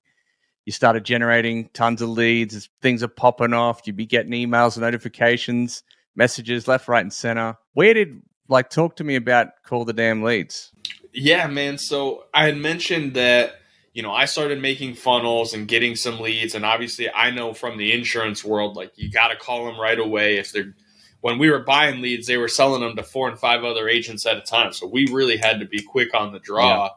[0.65, 4.83] you started generating tons of leads, things are popping off, you'd be getting emails, and
[4.83, 5.83] notifications,
[6.15, 7.57] messages left, right, and center.
[7.73, 10.71] Where did like talk to me about call the damn leads?
[11.13, 11.77] Yeah, man.
[11.77, 13.61] So I had mentioned that
[13.97, 16.53] you know, I started making funnels and getting some leads.
[16.53, 19.97] And obviously, I know from the insurance world, like you got to call them right
[19.97, 20.37] away.
[20.37, 20.75] If they're,
[21.21, 24.25] when we were buying leads, they were selling them to four and five other agents
[24.25, 24.71] at a time.
[24.73, 26.85] So we really had to be quick on the draw.
[26.85, 26.89] Yeah.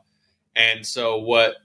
[0.56, 1.56] And so, what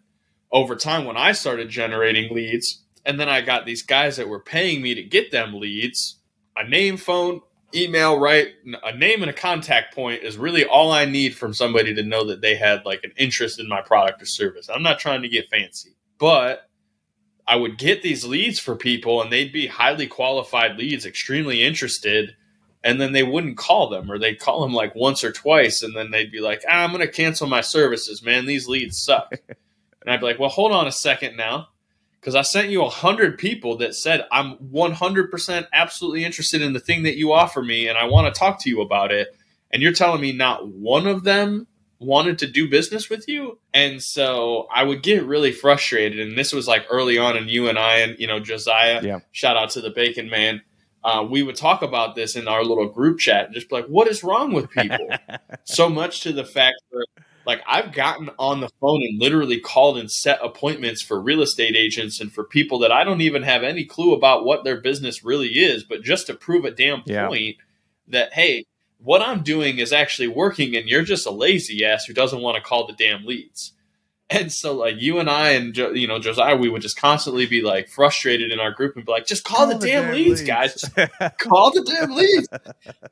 [0.51, 4.39] over time, when I started generating leads, and then I got these guys that were
[4.39, 6.19] paying me to get them leads,
[6.55, 7.41] a name, phone,
[7.73, 8.49] email, right?
[8.83, 12.25] A name and a contact point is really all I need from somebody to know
[12.25, 14.69] that they had like an interest in my product or service.
[14.69, 16.69] I'm not trying to get fancy, but
[17.47, 22.35] I would get these leads for people and they'd be highly qualified leads, extremely interested
[22.86, 25.95] and then they wouldn't call them or they'd call them like once or twice and
[25.98, 28.45] then they'd be like ah, i'm going to cancel my services man.
[28.45, 29.34] These leads suck.
[30.02, 31.69] And i'd be like well hold on a second now
[32.21, 37.02] because i sent you 100 people that said i'm 100% absolutely interested in the thing
[37.04, 39.36] that you offer me and i want to talk to you about it
[39.71, 41.65] and you're telling me not one of them
[41.98, 43.58] wanted to do business with you?
[43.74, 47.67] And so i would get really frustrated and this was like early on in you
[47.67, 49.02] and i and you know josiah.
[49.02, 49.21] Yeah.
[49.32, 50.62] shout out to the bacon man
[51.05, 53.85] uh, we would talk about this in our little group chat and just be like,
[53.85, 55.07] what is wrong with people?
[55.63, 57.05] so much to the fact that,
[57.45, 61.75] like, I've gotten on the phone and literally called and set appointments for real estate
[61.75, 65.23] agents and for people that I don't even have any clue about what their business
[65.23, 67.27] really is, but just to prove a damn yeah.
[67.27, 67.57] point
[68.07, 68.65] that, hey,
[68.97, 72.55] what I'm doing is actually working and you're just a lazy ass who doesn't want
[72.55, 73.73] to call the damn leads.
[74.29, 77.45] And so, like you and I and Jo- you know Josiah, we would just constantly
[77.45, 80.73] be like frustrated in our group and be like, "Just call, the, damn, leads, guys!
[80.73, 80.95] Just
[81.38, 82.47] call the damn leads!"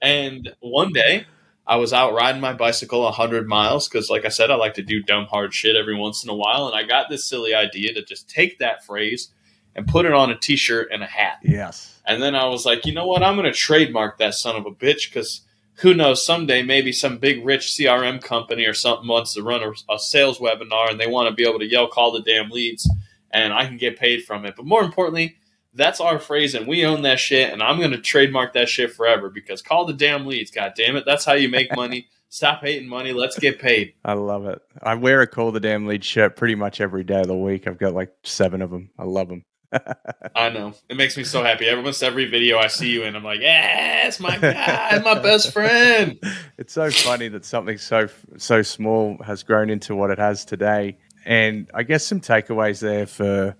[0.01, 1.27] and one day,
[1.67, 4.73] I was out riding my bicycle a hundred miles because, like I said, I like
[4.75, 7.53] to do dumb hard shit every once in a while, and I got this silly
[7.53, 9.29] idea to just take that phrase
[9.75, 11.39] and put it on a T-shirt and a hat.
[11.43, 11.99] yes.
[12.05, 13.23] And then I was like, you know what?
[13.23, 15.41] I'm going to trademark that son of a bitch because
[15.75, 16.25] who knows?
[16.25, 20.39] Someday, maybe some big rich CRM company or something wants to run a, a sales
[20.39, 22.89] webinar and they want to be able to yell, call the damn leads,
[23.31, 24.55] and I can get paid from it.
[24.55, 25.37] But more importantly,
[25.73, 27.51] that's our phrase and we own that shit.
[27.51, 30.51] And I'm going to trademark that shit forever because call the damn leads.
[30.51, 31.05] God damn it.
[31.05, 32.07] That's how you make money.
[32.29, 33.13] Stop hating money.
[33.13, 33.93] Let's get paid.
[34.03, 34.59] I love it.
[34.81, 37.67] I wear a call the damn lead shirt pretty much every day of the week.
[37.67, 38.89] I've got like seven of them.
[38.97, 39.43] I love them.
[40.35, 40.73] I know.
[40.89, 41.69] It makes me so happy.
[41.69, 46.19] Almost every video I see you in, I'm like, yes, my guy, my best friend.
[46.57, 48.07] it's so funny that something so
[48.37, 50.97] so small has grown into what it has today.
[51.25, 53.55] And I guess some takeaways there for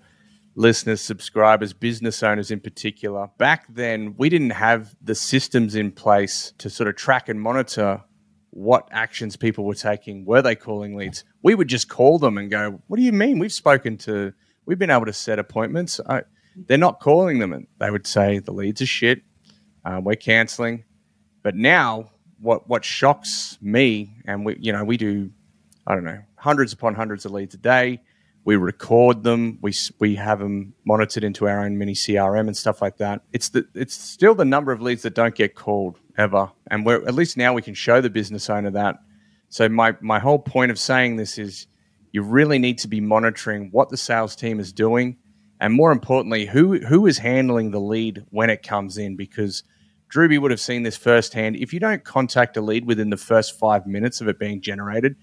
[0.54, 3.28] listeners, subscribers, business owners in particular.
[3.38, 8.02] Back then, we didn't have the systems in place to sort of track and monitor
[8.50, 10.24] what actions people were taking.
[10.24, 11.24] Were they calling leads?
[11.42, 13.38] We would just call them and go, "What do you mean?
[13.38, 14.32] We've spoken to,
[14.66, 16.00] we've been able to set appointments.
[16.08, 16.22] I,
[16.66, 19.22] they're not calling them." And they would say the leads are shit.
[19.84, 20.84] Uh, we're canceling.
[21.42, 25.30] But now, what what shocks me, and we, you know, we do,
[25.86, 28.00] I don't know, hundreds upon hundreds of leads a day.
[28.44, 29.58] We record them.
[29.62, 33.22] We we have them monitored into our own mini CRM and stuff like that.
[33.32, 37.06] It's the it's still the number of leads that don't get called ever, and we're
[37.06, 38.96] at least now we can show the business owner that.
[39.48, 41.66] So my my whole point of saying this is,
[42.14, 45.16] you really need to be monitoring what the sales team is doing,
[45.58, 49.64] and more importantly, who who is handling the lead when it comes in because
[50.14, 51.56] Drewbie would have seen this firsthand.
[51.56, 55.16] If you don't contact a lead within the first five minutes of it being generated,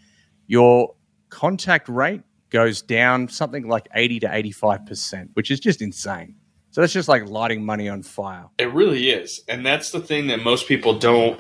[0.48, 0.96] your
[1.30, 6.36] contact rate goes down something like 80 to 85%, which is just insane.
[6.72, 8.50] So that's just like lighting money on fire.
[8.58, 9.46] It really is.
[9.48, 11.40] And that's the thing that most people don't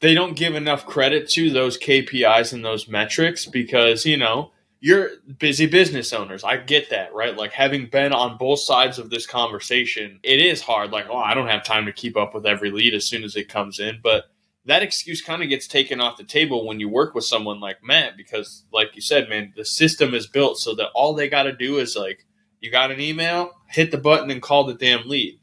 [0.00, 5.10] they don't give enough credit to those KPIs and those metrics because, you know, you're
[5.38, 6.44] busy business owners.
[6.44, 7.36] I get that, right?
[7.36, 10.92] Like having been on both sides of this conversation, it is hard.
[10.92, 13.34] Like, oh, I don't have time to keep up with every lead as soon as
[13.34, 13.98] it comes in.
[14.02, 14.26] But
[14.66, 17.82] that excuse kind of gets taken off the table when you work with someone like
[17.82, 21.44] Matt because, like you said, man, the system is built so that all they got
[21.44, 22.24] to do is like,
[22.60, 25.38] you got an email, hit the button and call the damn lead.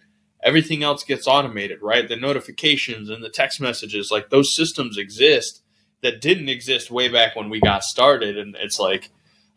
[0.45, 2.07] Everything else gets automated, right?
[2.07, 5.61] The notifications and the text messages, like those systems exist
[6.01, 8.37] that didn't exist way back when we got started.
[8.37, 9.09] And it's like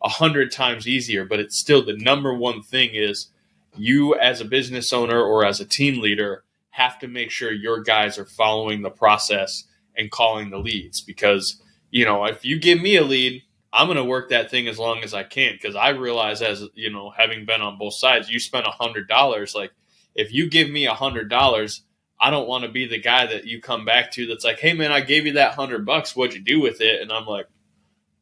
[0.03, 3.31] a hundred times easier, but it's still the number one thing is
[3.75, 7.81] you as a business owner or as a team leader have to make sure your
[7.81, 9.65] guys are following the process
[9.97, 13.41] and calling the leads because you know if you give me a lead
[13.73, 16.63] i'm going to work that thing as long as i can because i realize as
[16.75, 19.71] you know having been on both sides you spent a hundred dollars like
[20.19, 21.83] if you give me a hundred dollars
[22.19, 24.73] i don't want to be the guy that you come back to that's like hey
[24.73, 27.47] man i gave you that hundred bucks what'd you do with it and i'm like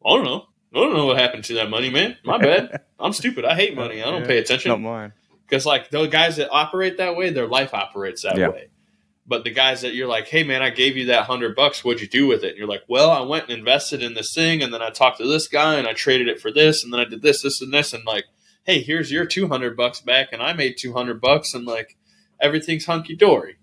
[0.06, 3.14] i don't know i don't know what happened to that money man my bad i'm
[3.14, 5.14] stupid i hate money i don't Yeah, pay Not attention mine.
[5.48, 8.50] because like those guys that operate that way, their life operates that Yeah.
[8.50, 8.70] way.
[9.30, 11.84] But the guys that you're like, hey man, I gave you that hundred bucks.
[11.84, 12.52] What'd you do with it?
[12.52, 15.18] And you're like, well, I went and invested in this thing, and then I talked
[15.18, 17.62] to this guy, and I traded it for this, and then I did this, this,
[17.62, 18.24] and this, and like,
[18.68, 21.98] hey, here's your two hundred bucks back, and I made two hundred bucks, and like
[22.40, 23.56] everything's hunky dory,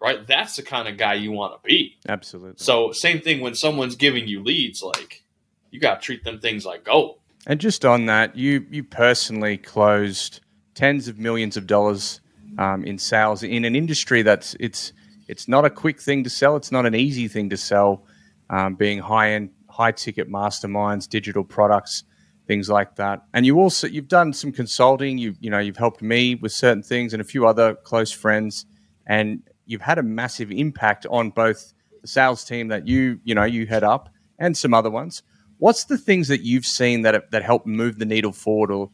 [0.00, 0.26] right?
[0.26, 1.96] That's the kind of guy you want to be.
[2.08, 2.54] Absolutely.
[2.56, 5.22] So same thing when someone's giving you leads, like
[5.70, 7.20] you got to treat them things like gold.
[7.46, 10.40] And just on that, you you personally closed
[10.74, 12.20] tens of millions of dollars
[12.58, 14.92] um, in sales in an industry that's it's
[15.28, 16.56] it's not a quick thing to sell.
[16.56, 18.04] It's not an easy thing to sell.
[18.50, 22.04] Um, being high end, high ticket masterminds, digital products,
[22.48, 23.22] things like that.
[23.32, 25.18] And you also you've done some consulting.
[25.18, 28.66] You you know you've helped me with certain things and a few other close friends,
[29.06, 33.44] and you've had a massive impact on both the sales team that you you know
[33.44, 34.08] you head up
[34.40, 35.22] and some other ones.
[35.58, 38.90] What's the things that you've seen that that help move the needle forward, or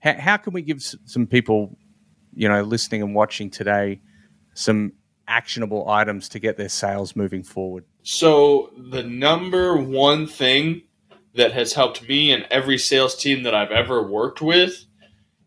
[0.00, 1.76] how, how can we give some people,
[2.34, 4.00] you know, listening and watching today,
[4.54, 4.92] some
[5.26, 7.84] actionable items to get their sales moving forward?
[8.02, 10.82] So the number one thing
[11.38, 14.84] that has helped me and every sales team that I've ever worked with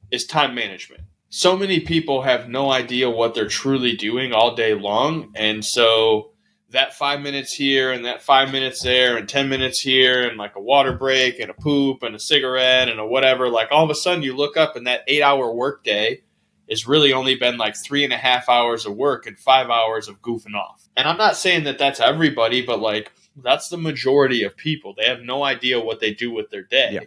[0.10, 1.04] is time management.
[1.28, 5.34] So many people have no idea what they're truly doing all day long.
[5.36, 6.32] And so
[6.70, 10.56] that five minutes here and that five minutes there and 10 minutes here and like
[10.56, 13.90] a water break and a poop and a cigarette and a whatever, like all of
[13.90, 16.22] a sudden you look up and that eight hour workday
[16.70, 20.08] has really only been like three and a half hours of work and five hours
[20.08, 20.88] of goofing off.
[20.96, 24.94] And I'm not saying that that's everybody, but like that's the majority of people.
[24.98, 26.92] They have no idea what they do with their day.
[26.94, 27.00] Yeah.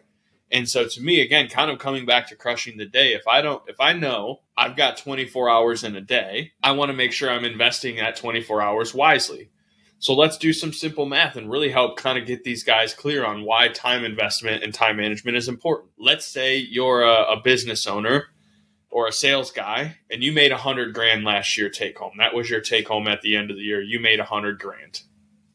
[0.50, 3.42] And so to me, again, kind of coming back to crushing the day, if I
[3.42, 7.12] don't, if I know I've got 24 hours in a day, I want to make
[7.12, 9.50] sure I'm investing that 24 hours wisely.
[9.98, 13.24] So let's do some simple math and really help kind of get these guys clear
[13.24, 15.90] on why time investment and time management is important.
[15.98, 18.26] Let's say you're a, a business owner
[18.90, 22.12] or a sales guy and you made a hundred grand last year take home.
[22.18, 23.82] That was your take home at the end of the year.
[23.82, 25.00] You made a hundred grand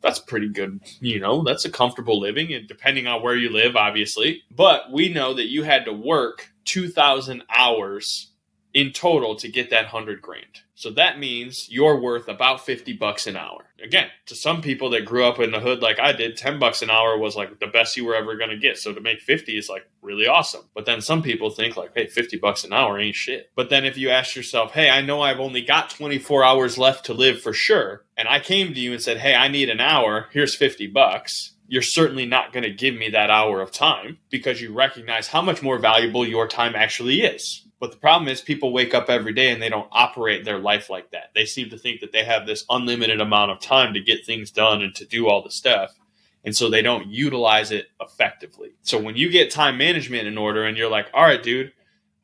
[0.02, 0.80] that's pretty good.
[1.00, 4.44] You know, that's a comfortable living, and depending on where you live, obviously.
[4.52, 8.29] But we know that you had to work 2,000 hours
[8.74, 10.62] in total to get that 100 grand.
[10.76, 13.66] So that means you're worth about 50 bucks an hour.
[13.84, 16.82] Again, to some people that grew up in the hood like I did, 10 bucks
[16.82, 18.78] an hour was like the best you were ever going to get.
[18.78, 20.64] So to make 50 is like really awesome.
[20.74, 23.52] But then some people think like, hey, 50 bucks an hour ain't shit.
[23.56, 27.06] But then if you ask yourself, hey, I know I've only got 24 hours left
[27.08, 29.82] to live for sure, and I came to you and said, hey, I need an
[29.82, 34.18] hour, here's 50 bucks you're certainly not going to give me that hour of time
[34.32, 37.64] because you recognize how much more valuable your time actually is.
[37.80, 40.89] But the problem is, people wake up every day and they don't operate their life
[40.89, 41.32] like that.
[41.34, 44.52] They seem to think that they have this unlimited amount of time to get things
[44.52, 45.96] done and to do all the stuff.
[46.44, 48.72] And so they don't utilize it effectively.
[48.82, 51.72] So when you get time management in order and you're like, all right, dude,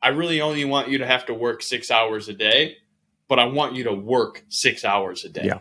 [0.02, 2.76] I really only want you to have to work six hours a day,
[3.28, 5.46] but I want you to work six hours a day.
[5.46, 5.58] Yeah.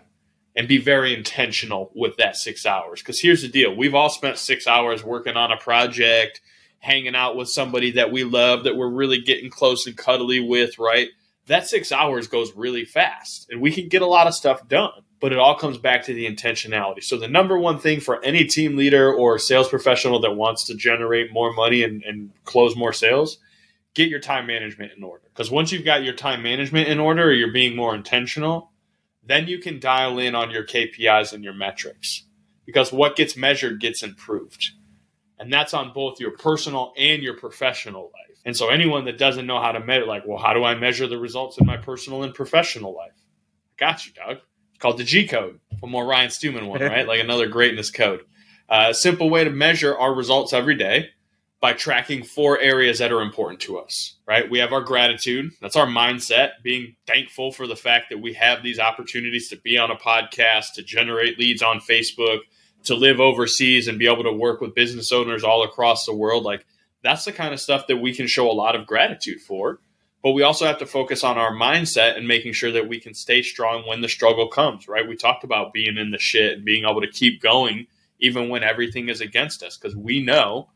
[0.58, 3.02] And be very intentional with that six hours.
[3.02, 6.42] Because here's the deal we've all spent six hours working on a project
[6.86, 10.78] hanging out with somebody that we love, that we're really getting close and cuddly with,
[10.78, 11.10] right?
[11.48, 14.92] That six hours goes really fast and we can get a lot of stuff done,
[15.20, 17.04] but it all comes back to the intentionality.
[17.04, 20.76] So, the number one thing for any team leader or sales professional that wants to
[20.76, 23.40] generate more money and, and close more sales,
[23.96, 25.24] get your time management in order.
[25.34, 28.72] Because once you've got your time management in order or you're being more intentional,
[29.24, 32.24] then you can dial in on your KPIs and your metrics.
[32.64, 34.72] Because what gets measured gets improved.
[35.40, 38.38] And that's on both your personal and your professional life.
[38.46, 41.08] And so anyone that doesn't know how to measure, like, well, how do I measure
[41.08, 43.12] the results in my personal and professional life?
[43.16, 44.38] I got you, Doug.
[44.72, 45.60] It's called the G code.
[45.80, 47.08] One more Ryan Stewman one, right?
[47.08, 48.22] like another greatness code.
[48.70, 51.10] Uh, a simple way to measure our results every day
[51.60, 54.50] by tracking four areas that are important to us, right?
[54.50, 55.52] We have our gratitude.
[55.62, 59.78] That's our mindset, being thankful for the fact that we have these opportunities to be
[59.78, 62.40] on a podcast, to generate leads on Facebook,
[62.86, 66.44] to live overseas and be able to work with business owners all across the world
[66.44, 66.66] like
[67.06, 69.80] that's the kind of stuff that we can show a lot of gratitude for.
[70.24, 73.14] But we also have to focus on our mindset and making sure that we can
[73.14, 75.08] stay strong when the struggle comes right?
[75.08, 77.86] We talked about being in the shit and being able to keep going
[78.20, 80.70] even when everything is against us because we know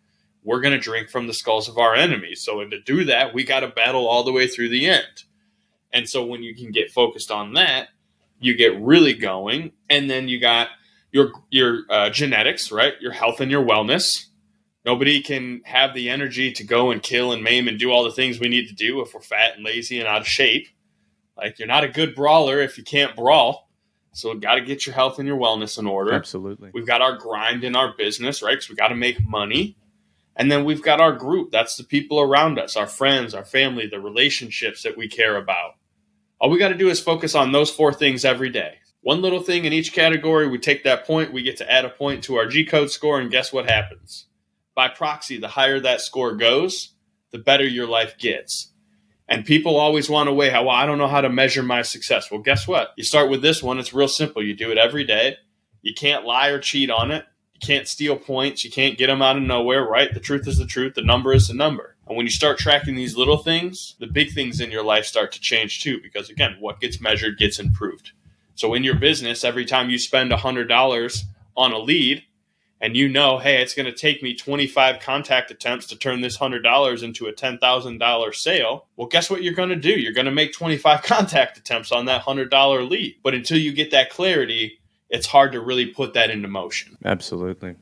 [0.43, 2.43] we're going to drink from the skulls of our enemies.
[2.43, 5.23] So and to do that we got to battle all the way through the end.
[5.91, 7.87] And so when you can get focused on that
[8.39, 10.69] you get really going and then you got
[11.11, 12.93] your your uh, genetics, right?
[13.01, 14.25] Your health and your wellness.
[14.85, 18.11] Nobody can have the energy to go and kill and maim and do all the
[18.11, 20.67] things we need to do if we're fat and lazy and out of shape.
[21.37, 23.69] Like you're not a good brawler if you can't brawl.
[24.13, 26.13] So got to get your health and your wellness in order.
[26.13, 26.71] Absolutely.
[26.73, 28.53] We've got our grind in our business, right?
[28.53, 29.77] Because we got to make money.
[30.35, 31.51] And then we've got our group.
[31.51, 35.73] That's the people around us, our friends, our family, the relationships that we care about.
[36.39, 39.41] All we got to do is focus on those four things every day one little
[39.41, 40.47] thing in each category.
[40.47, 43.19] We take that point, we get to add a point to our G code score,
[43.19, 44.25] and guess what happens?
[44.75, 46.93] By proxy, the higher that score goes,
[47.31, 48.71] the better your life gets.
[49.27, 51.83] And people always want to weigh how well, I don't know how to measure my
[51.83, 52.31] success.
[52.31, 52.93] Well, guess what?
[52.97, 54.43] You start with this one, it's real simple.
[54.43, 55.37] You do it every day.
[55.81, 57.25] You can't lie or cheat on it.
[57.53, 58.63] You can't steal points.
[58.63, 60.13] You can't get them out of nowhere, right?
[60.13, 60.95] The truth is the truth.
[60.95, 61.95] The number is the number.
[62.07, 65.31] And when you start tracking these little things, the big things in your life start
[65.33, 68.13] to change too, because again, what gets measured gets improved.
[68.59, 71.23] So in your business, every time you spend $100
[71.55, 72.23] on a lead,
[72.81, 76.37] and you know, hey, it's going to take me 25 contact attempts to turn this
[76.37, 78.87] $100 into a $10,000 sale.
[78.97, 79.91] Well, guess what you're going to do?
[79.91, 83.15] You're going to make 25 contact attempts on that $100 lead.
[83.23, 86.97] But until you get that clarity, it's hard to really put that into motion.
[87.05, 87.75] Absolutely.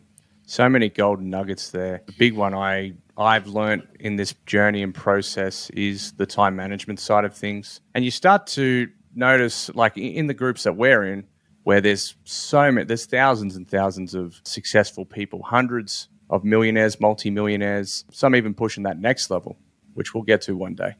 [0.46, 2.04] So many golden nuggets there.
[2.06, 7.00] The big one I I've learned in this journey and process is the time management
[7.00, 7.82] side of things.
[7.96, 11.28] And you start to notice, like in the groups that we're in,
[11.64, 18.06] where there's so many, there's thousands and thousands of successful people, hundreds of millionaires, multimillionaires,
[18.12, 19.58] some even pushing that next level,
[19.94, 20.96] which we'll get to one day.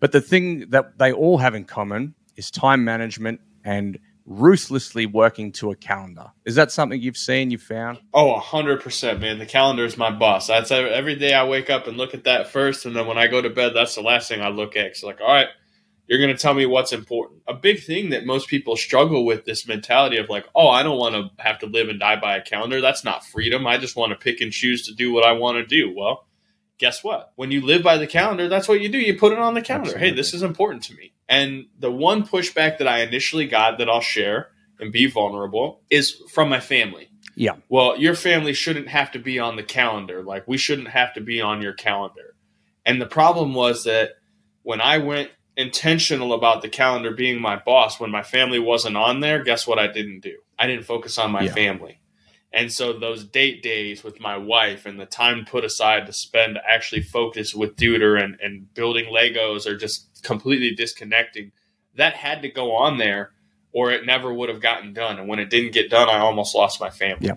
[0.00, 5.52] But the thing that they all have in common is time management and ruthlessly working
[5.52, 6.30] to a calendar.
[6.44, 7.98] Is that something you've seen, you found?
[8.14, 9.38] Oh, 100%, man.
[9.38, 10.46] The calendar is my boss.
[10.46, 12.86] That's every day I wake up and look at that first.
[12.86, 14.86] And then when I go to bed, that's the last thing I look at.
[14.86, 15.48] It's like, all right,
[16.12, 17.40] you're going to tell me what's important.
[17.48, 20.98] A big thing that most people struggle with this mentality of like, oh, I don't
[20.98, 22.82] want to have to live and die by a calendar.
[22.82, 23.66] That's not freedom.
[23.66, 25.90] I just want to pick and choose to do what I want to do.
[25.96, 26.26] Well,
[26.76, 27.32] guess what?
[27.36, 28.98] When you live by the calendar, that's what you do.
[28.98, 29.96] You put it on the calendar.
[29.96, 31.14] Hey, this is important to me.
[31.30, 34.48] And the one pushback that I initially got that I'll share
[34.78, 37.08] and be vulnerable is from my family.
[37.36, 37.56] Yeah.
[37.70, 40.22] Well, your family shouldn't have to be on the calendar.
[40.22, 42.34] Like, we shouldn't have to be on your calendar.
[42.84, 44.10] And the problem was that
[44.62, 49.20] when I went intentional about the calendar being my boss, when my family wasn't on
[49.20, 50.38] there, guess what I didn't do?
[50.58, 51.54] I didn't focus on my Yeah.
[51.54, 51.98] family.
[52.54, 56.58] And so those date days with my wife and the time put aside to spend
[56.68, 61.52] actually focus with deuter and, and building Legos or just completely disconnecting,
[61.94, 63.32] that had to go on there
[63.72, 65.18] or it never would have gotten done.
[65.18, 67.28] And when it didn't get done, I almost lost my family.
[67.28, 67.36] Yeah.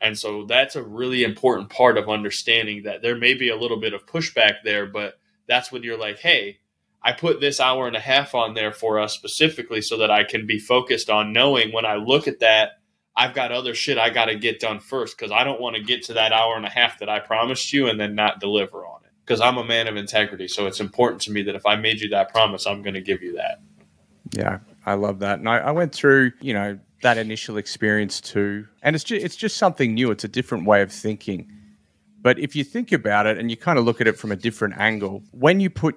[0.00, 3.78] And so that's a really important part of understanding that there may be a little
[3.78, 5.14] bit of pushback there, but
[5.46, 6.58] that's when you're like, hey,
[7.06, 10.24] I put this hour and a half on there for us specifically so that I
[10.24, 12.80] can be focused on knowing when I look at that,
[13.14, 15.82] I've got other shit I got to get done first because I don't want to
[15.82, 18.84] get to that hour and a half that I promised you and then not deliver
[18.84, 19.12] on it.
[19.24, 20.48] Because I'm a man of integrity.
[20.48, 23.00] So it's important to me that if I made you that promise, I'm going to
[23.00, 23.60] give you that.
[24.32, 25.38] Yeah, I love that.
[25.38, 28.66] And I, I went through, you know, that initial experience too.
[28.82, 30.10] And it's just, it's just something new.
[30.10, 31.48] It's a different way of thinking.
[32.20, 34.36] But if you think about it and you kind of look at it from a
[34.36, 35.96] different angle, when you put,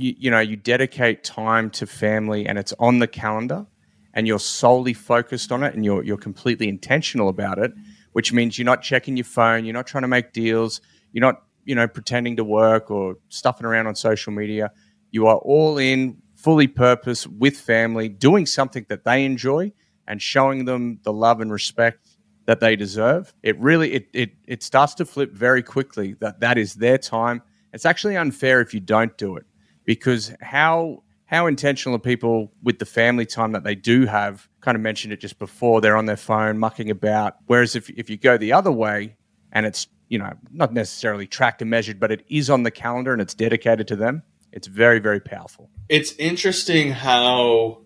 [0.00, 3.66] you, you know, you dedicate time to family and it's on the calendar
[4.14, 7.72] and you're solely focused on it and you're, you're completely intentional about it,
[8.12, 10.80] which means you're not checking your phone, you're not trying to make deals,
[11.12, 14.72] you're not, you know, pretending to work or stuffing around on social media.
[15.10, 19.72] You are all in, fully purpose with family, doing something that they enjoy
[20.06, 22.08] and showing them the love and respect
[22.46, 23.34] that they deserve.
[23.42, 27.42] It really it it it starts to flip very quickly that that is their time.
[27.72, 29.44] It's actually unfair if you don't do it
[29.90, 34.48] because how how intentional are people with the family time that they do have?
[34.60, 35.80] Kind of mentioned it just before.
[35.80, 37.38] They're on their phone mucking about.
[37.46, 39.16] Whereas if if you go the other way
[39.50, 43.12] and it's you know not necessarily tracked and measured, but it is on the calendar
[43.12, 44.22] and it's dedicated to them,
[44.52, 45.68] it's very very powerful.
[45.88, 47.80] It's interesting how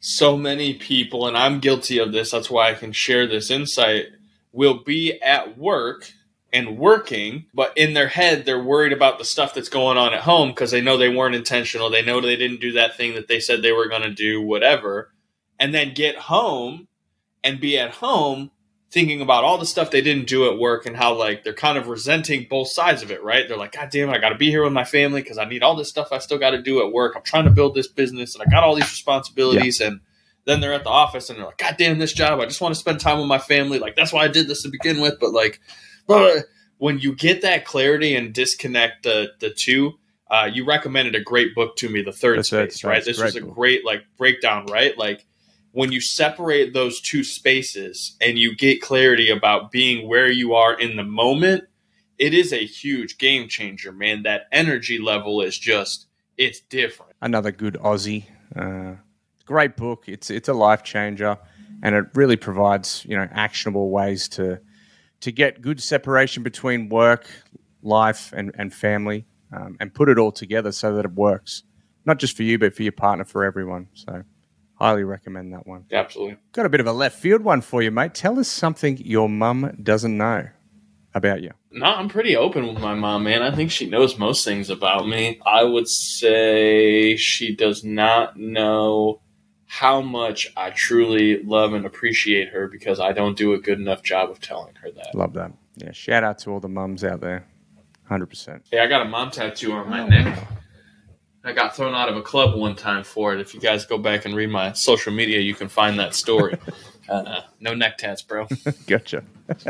[0.00, 4.08] so many people, and I'm guilty of this, that's why I can share this insight,
[4.52, 6.12] will be at work
[6.52, 10.20] and working, but in their head, they're worried about the stuff that's going on at
[10.20, 11.90] home because they know they weren't intentional.
[11.90, 14.40] They know they didn't do that thing that they said they were going to do,
[14.40, 15.12] whatever.
[15.58, 16.88] And then get home
[17.44, 18.50] and be at home
[18.90, 21.76] thinking about all the stuff they didn't do at work and how like they're kind
[21.76, 23.46] of resenting both sides of it, right?
[23.46, 25.44] They're like, God damn, it, I got to be here with my family because I
[25.44, 27.12] need all this stuff I still got to do at work.
[27.14, 30.00] I'm trying to build this business and I got all these responsibilities and
[30.46, 32.40] then they're at the office and they're like, God damn this job.
[32.40, 33.78] I just want to spend time with my family.
[33.78, 35.20] Like that's why I did this to begin with.
[35.20, 35.60] But like.
[36.78, 39.98] When you get that clarity and disconnect the the two,
[40.30, 43.04] uh, you recommended a great book to me, The Third Third Space, right?
[43.04, 44.96] This was a great like breakdown, right?
[44.96, 45.26] Like
[45.72, 50.78] when you separate those two spaces and you get clarity about being where you are
[50.78, 51.64] in the moment,
[52.18, 54.22] it is a huge game changer, man.
[54.24, 56.06] That energy level is just
[56.36, 57.12] it's different.
[57.20, 58.24] another good Aussie.
[58.54, 58.96] Uh,
[59.44, 60.04] great book.
[60.06, 61.38] It's it's a life changer,
[61.82, 64.60] and it really provides you know actionable ways to
[65.20, 67.28] to get good separation between work,
[67.82, 71.62] life, and and family, um, and put it all together so that it works,
[72.04, 73.88] not just for you but for your partner, for everyone.
[73.94, 74.22] So,
[74.74, 75.84] highly recommend that one.
[75.92, 76.36] Absolutely.
[76.52, 78.14] Got a bit of a left field one for you, mate.
[78.14, 80.48] Tell us something your mum doesn't know
[81.14, 81.52] about you.
[81.70, 83.42] No, I'm pretty open with my mom, man.
[83.42, 85.40] I think she knows most things about me.
[85.44, 89.20] I would say she does not know
[89.68, 94.02] how much I truly love and appreciate her because I don't do a good enough
[94.02, 95.14] job of telling her that.
[95.14, 95.52] Love that.
[95.76, 97.46] Yeah, shout out to all the mums out there.
[98.04, 98.64] Hundred percent.
[98.70, 100.48] Hey, I got a mom tattoo on my neck.
[101.44, 103.40] I got thrown out of a club one time for it.
[103.40, 106.56] If you guys go back and read my social media, you can find that story.
[107.08, 108.48] uh, no neck tats, bro.
[108.86, 109.22] Gotcha.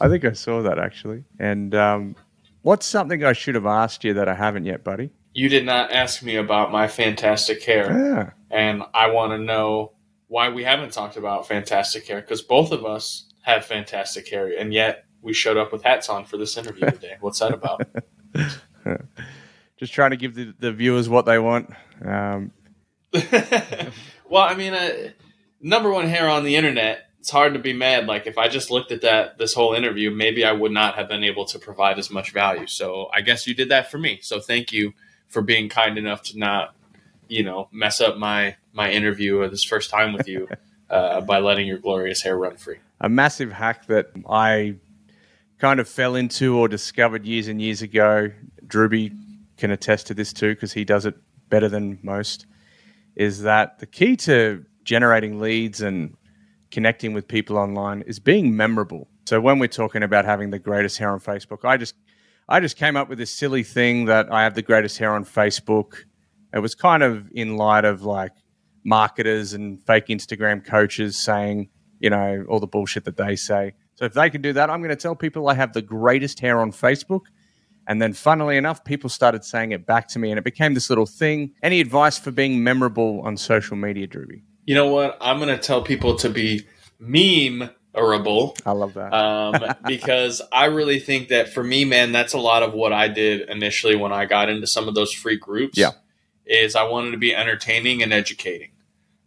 [0.00, 1.24] I think I saw that actually.
[1.38, 2.16] And um,
[2.60, 5.10] what's something I should have asked you that I haven't yet, buddy?
[5.34, 7.90] You did not ask me about my fantastic hair.
[7.90, 8.30] Yeah.
[8.50, 9.92] and I want to know
[10.28, 14.72] why we haven't talked about fantastic hair because both of us have fantastic hair, and
[14.72, 17.16] yet we showed up with hats on for this interview today.
[17.20, 17.82] What's that about?
[19.76, 21.70] Just trying to give the, the viewers what they want.
[22.04, 22.52] Um,
[23.12, 25.10] well, I mean, uh,
[25.60, 27.06] number one hair on the internet.
[27.20, 28.06] It's hard to be mad.
[28.06, 31.08] Like if I just looked at that this whole interview, maybe I would not have
[31.08, 32.66] been able to provide as much value.
[32.66, 34.18] So I guess you did that for me.
[34.22, 34.92] So thank you
[35.32, 36.76] for being kind enough to not,
[37.26, 40.48] you know, mess up my my interview or this first time with you
[40.90, 42.78] uh, by letting your glorious hair run free.
[43.00, 44.76] a massive hack that I
[45.58, 48.30] kind of fell into or discovered years and years ago.
[48.66, 49.16] Drewbie
[49.56, 51.14] can attest to this too because he does it
[51.48, 52.46] better than most.
[53.16, 56.16] Is that the key to generating leads and
[56.70, 59.08] connecting with people online is being memorable.
[59.26, 61.94] So when we're talking about having the greatest hair on Facebook, I just
[62.48, 65.24] I just came up with this silly thing that I have the greatest hair on
[65.24, 66.04] Facebook.
[66.52, 68.32] It was kind of in light of like
[68.84, 71.68] marketers and fake Instagram coaches saying,
[71.98, 73.74] you know, all the bullshit that they say.
[73.94, 76.40] So if they can do that, I'm going to tell people I have the greatest
[76.40, 77.22] hair on Facebook.
[77.86, 80.88] And then, funnily enough, people started saying it back to me, and it became this
[80.88, 81.52] little thing.
[81.64, 84.42] Any advice for being memorable on social media, Drewbie?
[84.64, 85.18] You know what?
[85.20, 86.64] I'm going to tell people to be
[87.94, 88.56] meme-arable.
[88.64, 89.12] I love that.
[89.12, 93.08] um, because I really think that for me, man, that's a lot of what I
[93.08, 95.78] did initially when I got into some of those free groups.
[95.78, 95.92] Yeah.
[96.44, 98.72] Is I wanted to be entertaining and educating.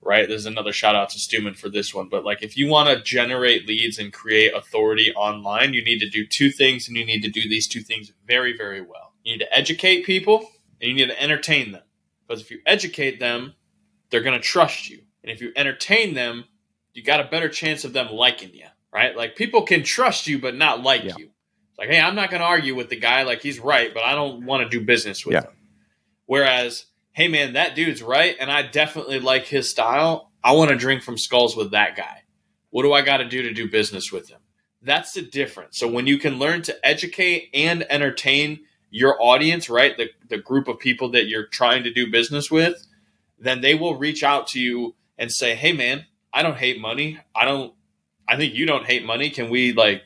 [0.02, 0.28] Right.
[0.28, 2.10] There's another shout out to Stewman for this one.
[2.10, 6.10] But like if you want to generate leads and create authority online, you need to
[6.10, 9.14] do two things and you need to do these two things very, very well.
[9.24, 11.82] You need to educate people and you need to entertain them.
[12.28, 13.54] Because if you educate them,
[14.10, 15.02] they're going to trust you.
[15.24, 16.46] And if you entertain them,
[16.96, 19.16] you got a better chance of them liking you, right?
[19.16, 21.16] Like people can trust you but not like Yeah.
[21.18, 21.30] you.
[21.70, 23.24] It's like, hey, I'm not going to argue with the guy.
[23.24, 25.42] Like he's right, but I don't want to do business with Yeah.
[25.42, 25.52] him.
[26.26, 30.32] Whereas, hey, man, that dude's right, and I definitely like his style.
[30.44, 32.24] I want to drink from skulls with that guy.
[32.70, 34.40] What do I got to do to do business with him?
[34.82, 35.78] That's the difference.
[35.78, 40.68] So when you can learn to educate and entertain your audience, right, the the group
[40.68, 42.86] of people that you're trying to do business with,
[43.38, 46.06] then they will reach out to you and say, "Hey, man,
[46.36, 47.18] I don't hate money.
[47.36, 47.74] I don't.
[48.28, 49.30] I think you don't hate money.
[49.30, 50.04] Can we like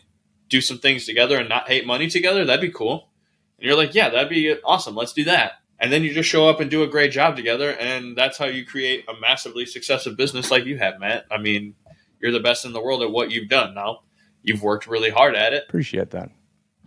[0.48, 2.46] do some things together and not hate money together?
[2.46, 3.10] That'd be cool."
[3.58, 4.96] And you're like, "Yeah, that'd be awesome.
[4.96, 7.72] Let's do that." And then you just show up and do a great job together,
[7.72, 11.26] and that's how you create a massively successful business like you have, Matt.
[11.32, 11.76] I mean,
[12.22, 13.74] you're the best in the world at what you've done.
[13.74, 14.02] Now,
[14.44, 16.30] you've worked really hard at it Appreciate that.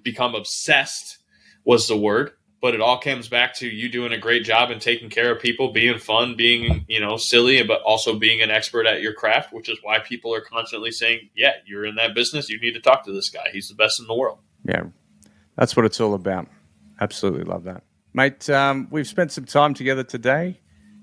[0.02, 1.18] become obsessed
[1.64, 2.32] was the word
[2.62, 5.42] but it all comes back to you doing a great job and taking care of
[5.42, 9.52] people being fun being you know silly but also being an expert at your craft
[9.52, 12.80] which is why people are constantly saying yeah you're in that business you need to
[12.80, 14.84] talk to this guy he's the best in the world Yeah,
[15.56, 16.48] that's what it's all about.
[17.00, 17.82] Absolutely love that.
[18.14, 20.60] Mate, um, we've spent some time together today.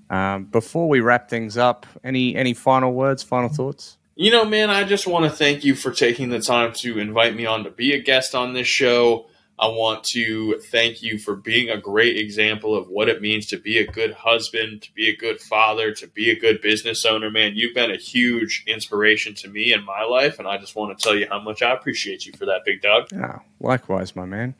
[0.08, 3.98] Um, before we wrap things up, any any final words, final thoughts?
[4.16, 7.34] You know, man, I just want to thank you for taking the time to invite
[7.34, 9.26] me on to be a guest on this show.
[9.60, 13.58] I want to thank you for being a great example of what it means to
[13.58, 17.30] be a good husband, to be a good father, to be a good business owner,
[17.30, 17.52] man.
[17.56, 21.02] You've been a huge inspiration to me in my life, and I just want to
[21.02, 23.08] tell you how much I appreciate you for that, big dog.
[23.14, 24.54] Ah, likewise, my man.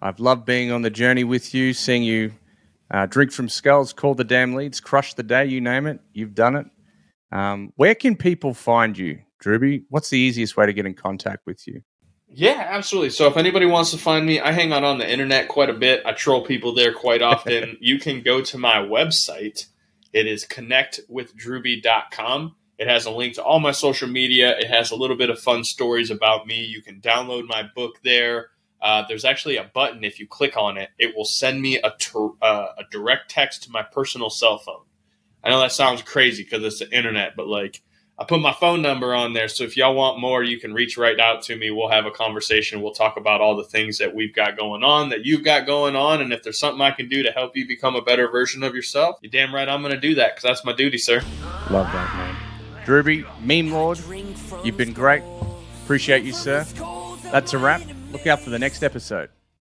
[0.00, 2.34] I've loved being on the journey with you, seeing you
[2.92, 5.98] uh, drink from skulls, call the damn leads, crush the day, you name it.
[6.12, 6.66] You've done it.
[7.32, 9.86] Um, where can people find you, Drewbie?
[9.88, 11.82] What's the easiest way to get in contact with you?
[12.36, 13.10] Yeah, absolutely.
[13.10, 15.74] So if anybody wants to find me, I hang out on the internet quite a
[15.74, 16.02] bit.
[16.04, 17.76] I troll people there quite often.
[17.80, 19.66] you can go to my website.
[20.12, 22.56] It is connectwithdrewbie.com.
[22.76, 24.58] It has a link to all my social media.
[24.58, 26.64] It has a little bit of fun stories about me.
[26.64, 28.48] You can download my book there.
[28.82, 30.02] Uh, there's actually a button.
[30.02, 33.62] If you click on it, it will send me a, ter- uh, a direct text
[33.62, 34.82] to my personal cell phone.
[35.44, 37.80] I know that sounds crazy because it's the internet, but like
[38.16, 39.48] I put my phone number on there.
[39.48, 41.72] So if y'all want more, you can reach right out to me.
[41.72, 42.80] We'll have a conversation.
[42.80, 45.96] We'll talk about all the things that we've got going on, that you've got going
[45.96, 46.20] on.
[46.20, 48.72] And if there's something I can do to help you become a better version of
[48.74, 51.22] yourself, you're damn right I'm going to do that because that's my duty, sir.
[51.70, 52.36] Love that, man.
[52.84, 53.98] Drewbie, meme lord,
[54.62, 55.22] you've been great.
[55.82, 56.64] Appreciate you, sir.
[57.32, 57.82] That's a wrap.
[58.12, 59.30] Look out for the next episode.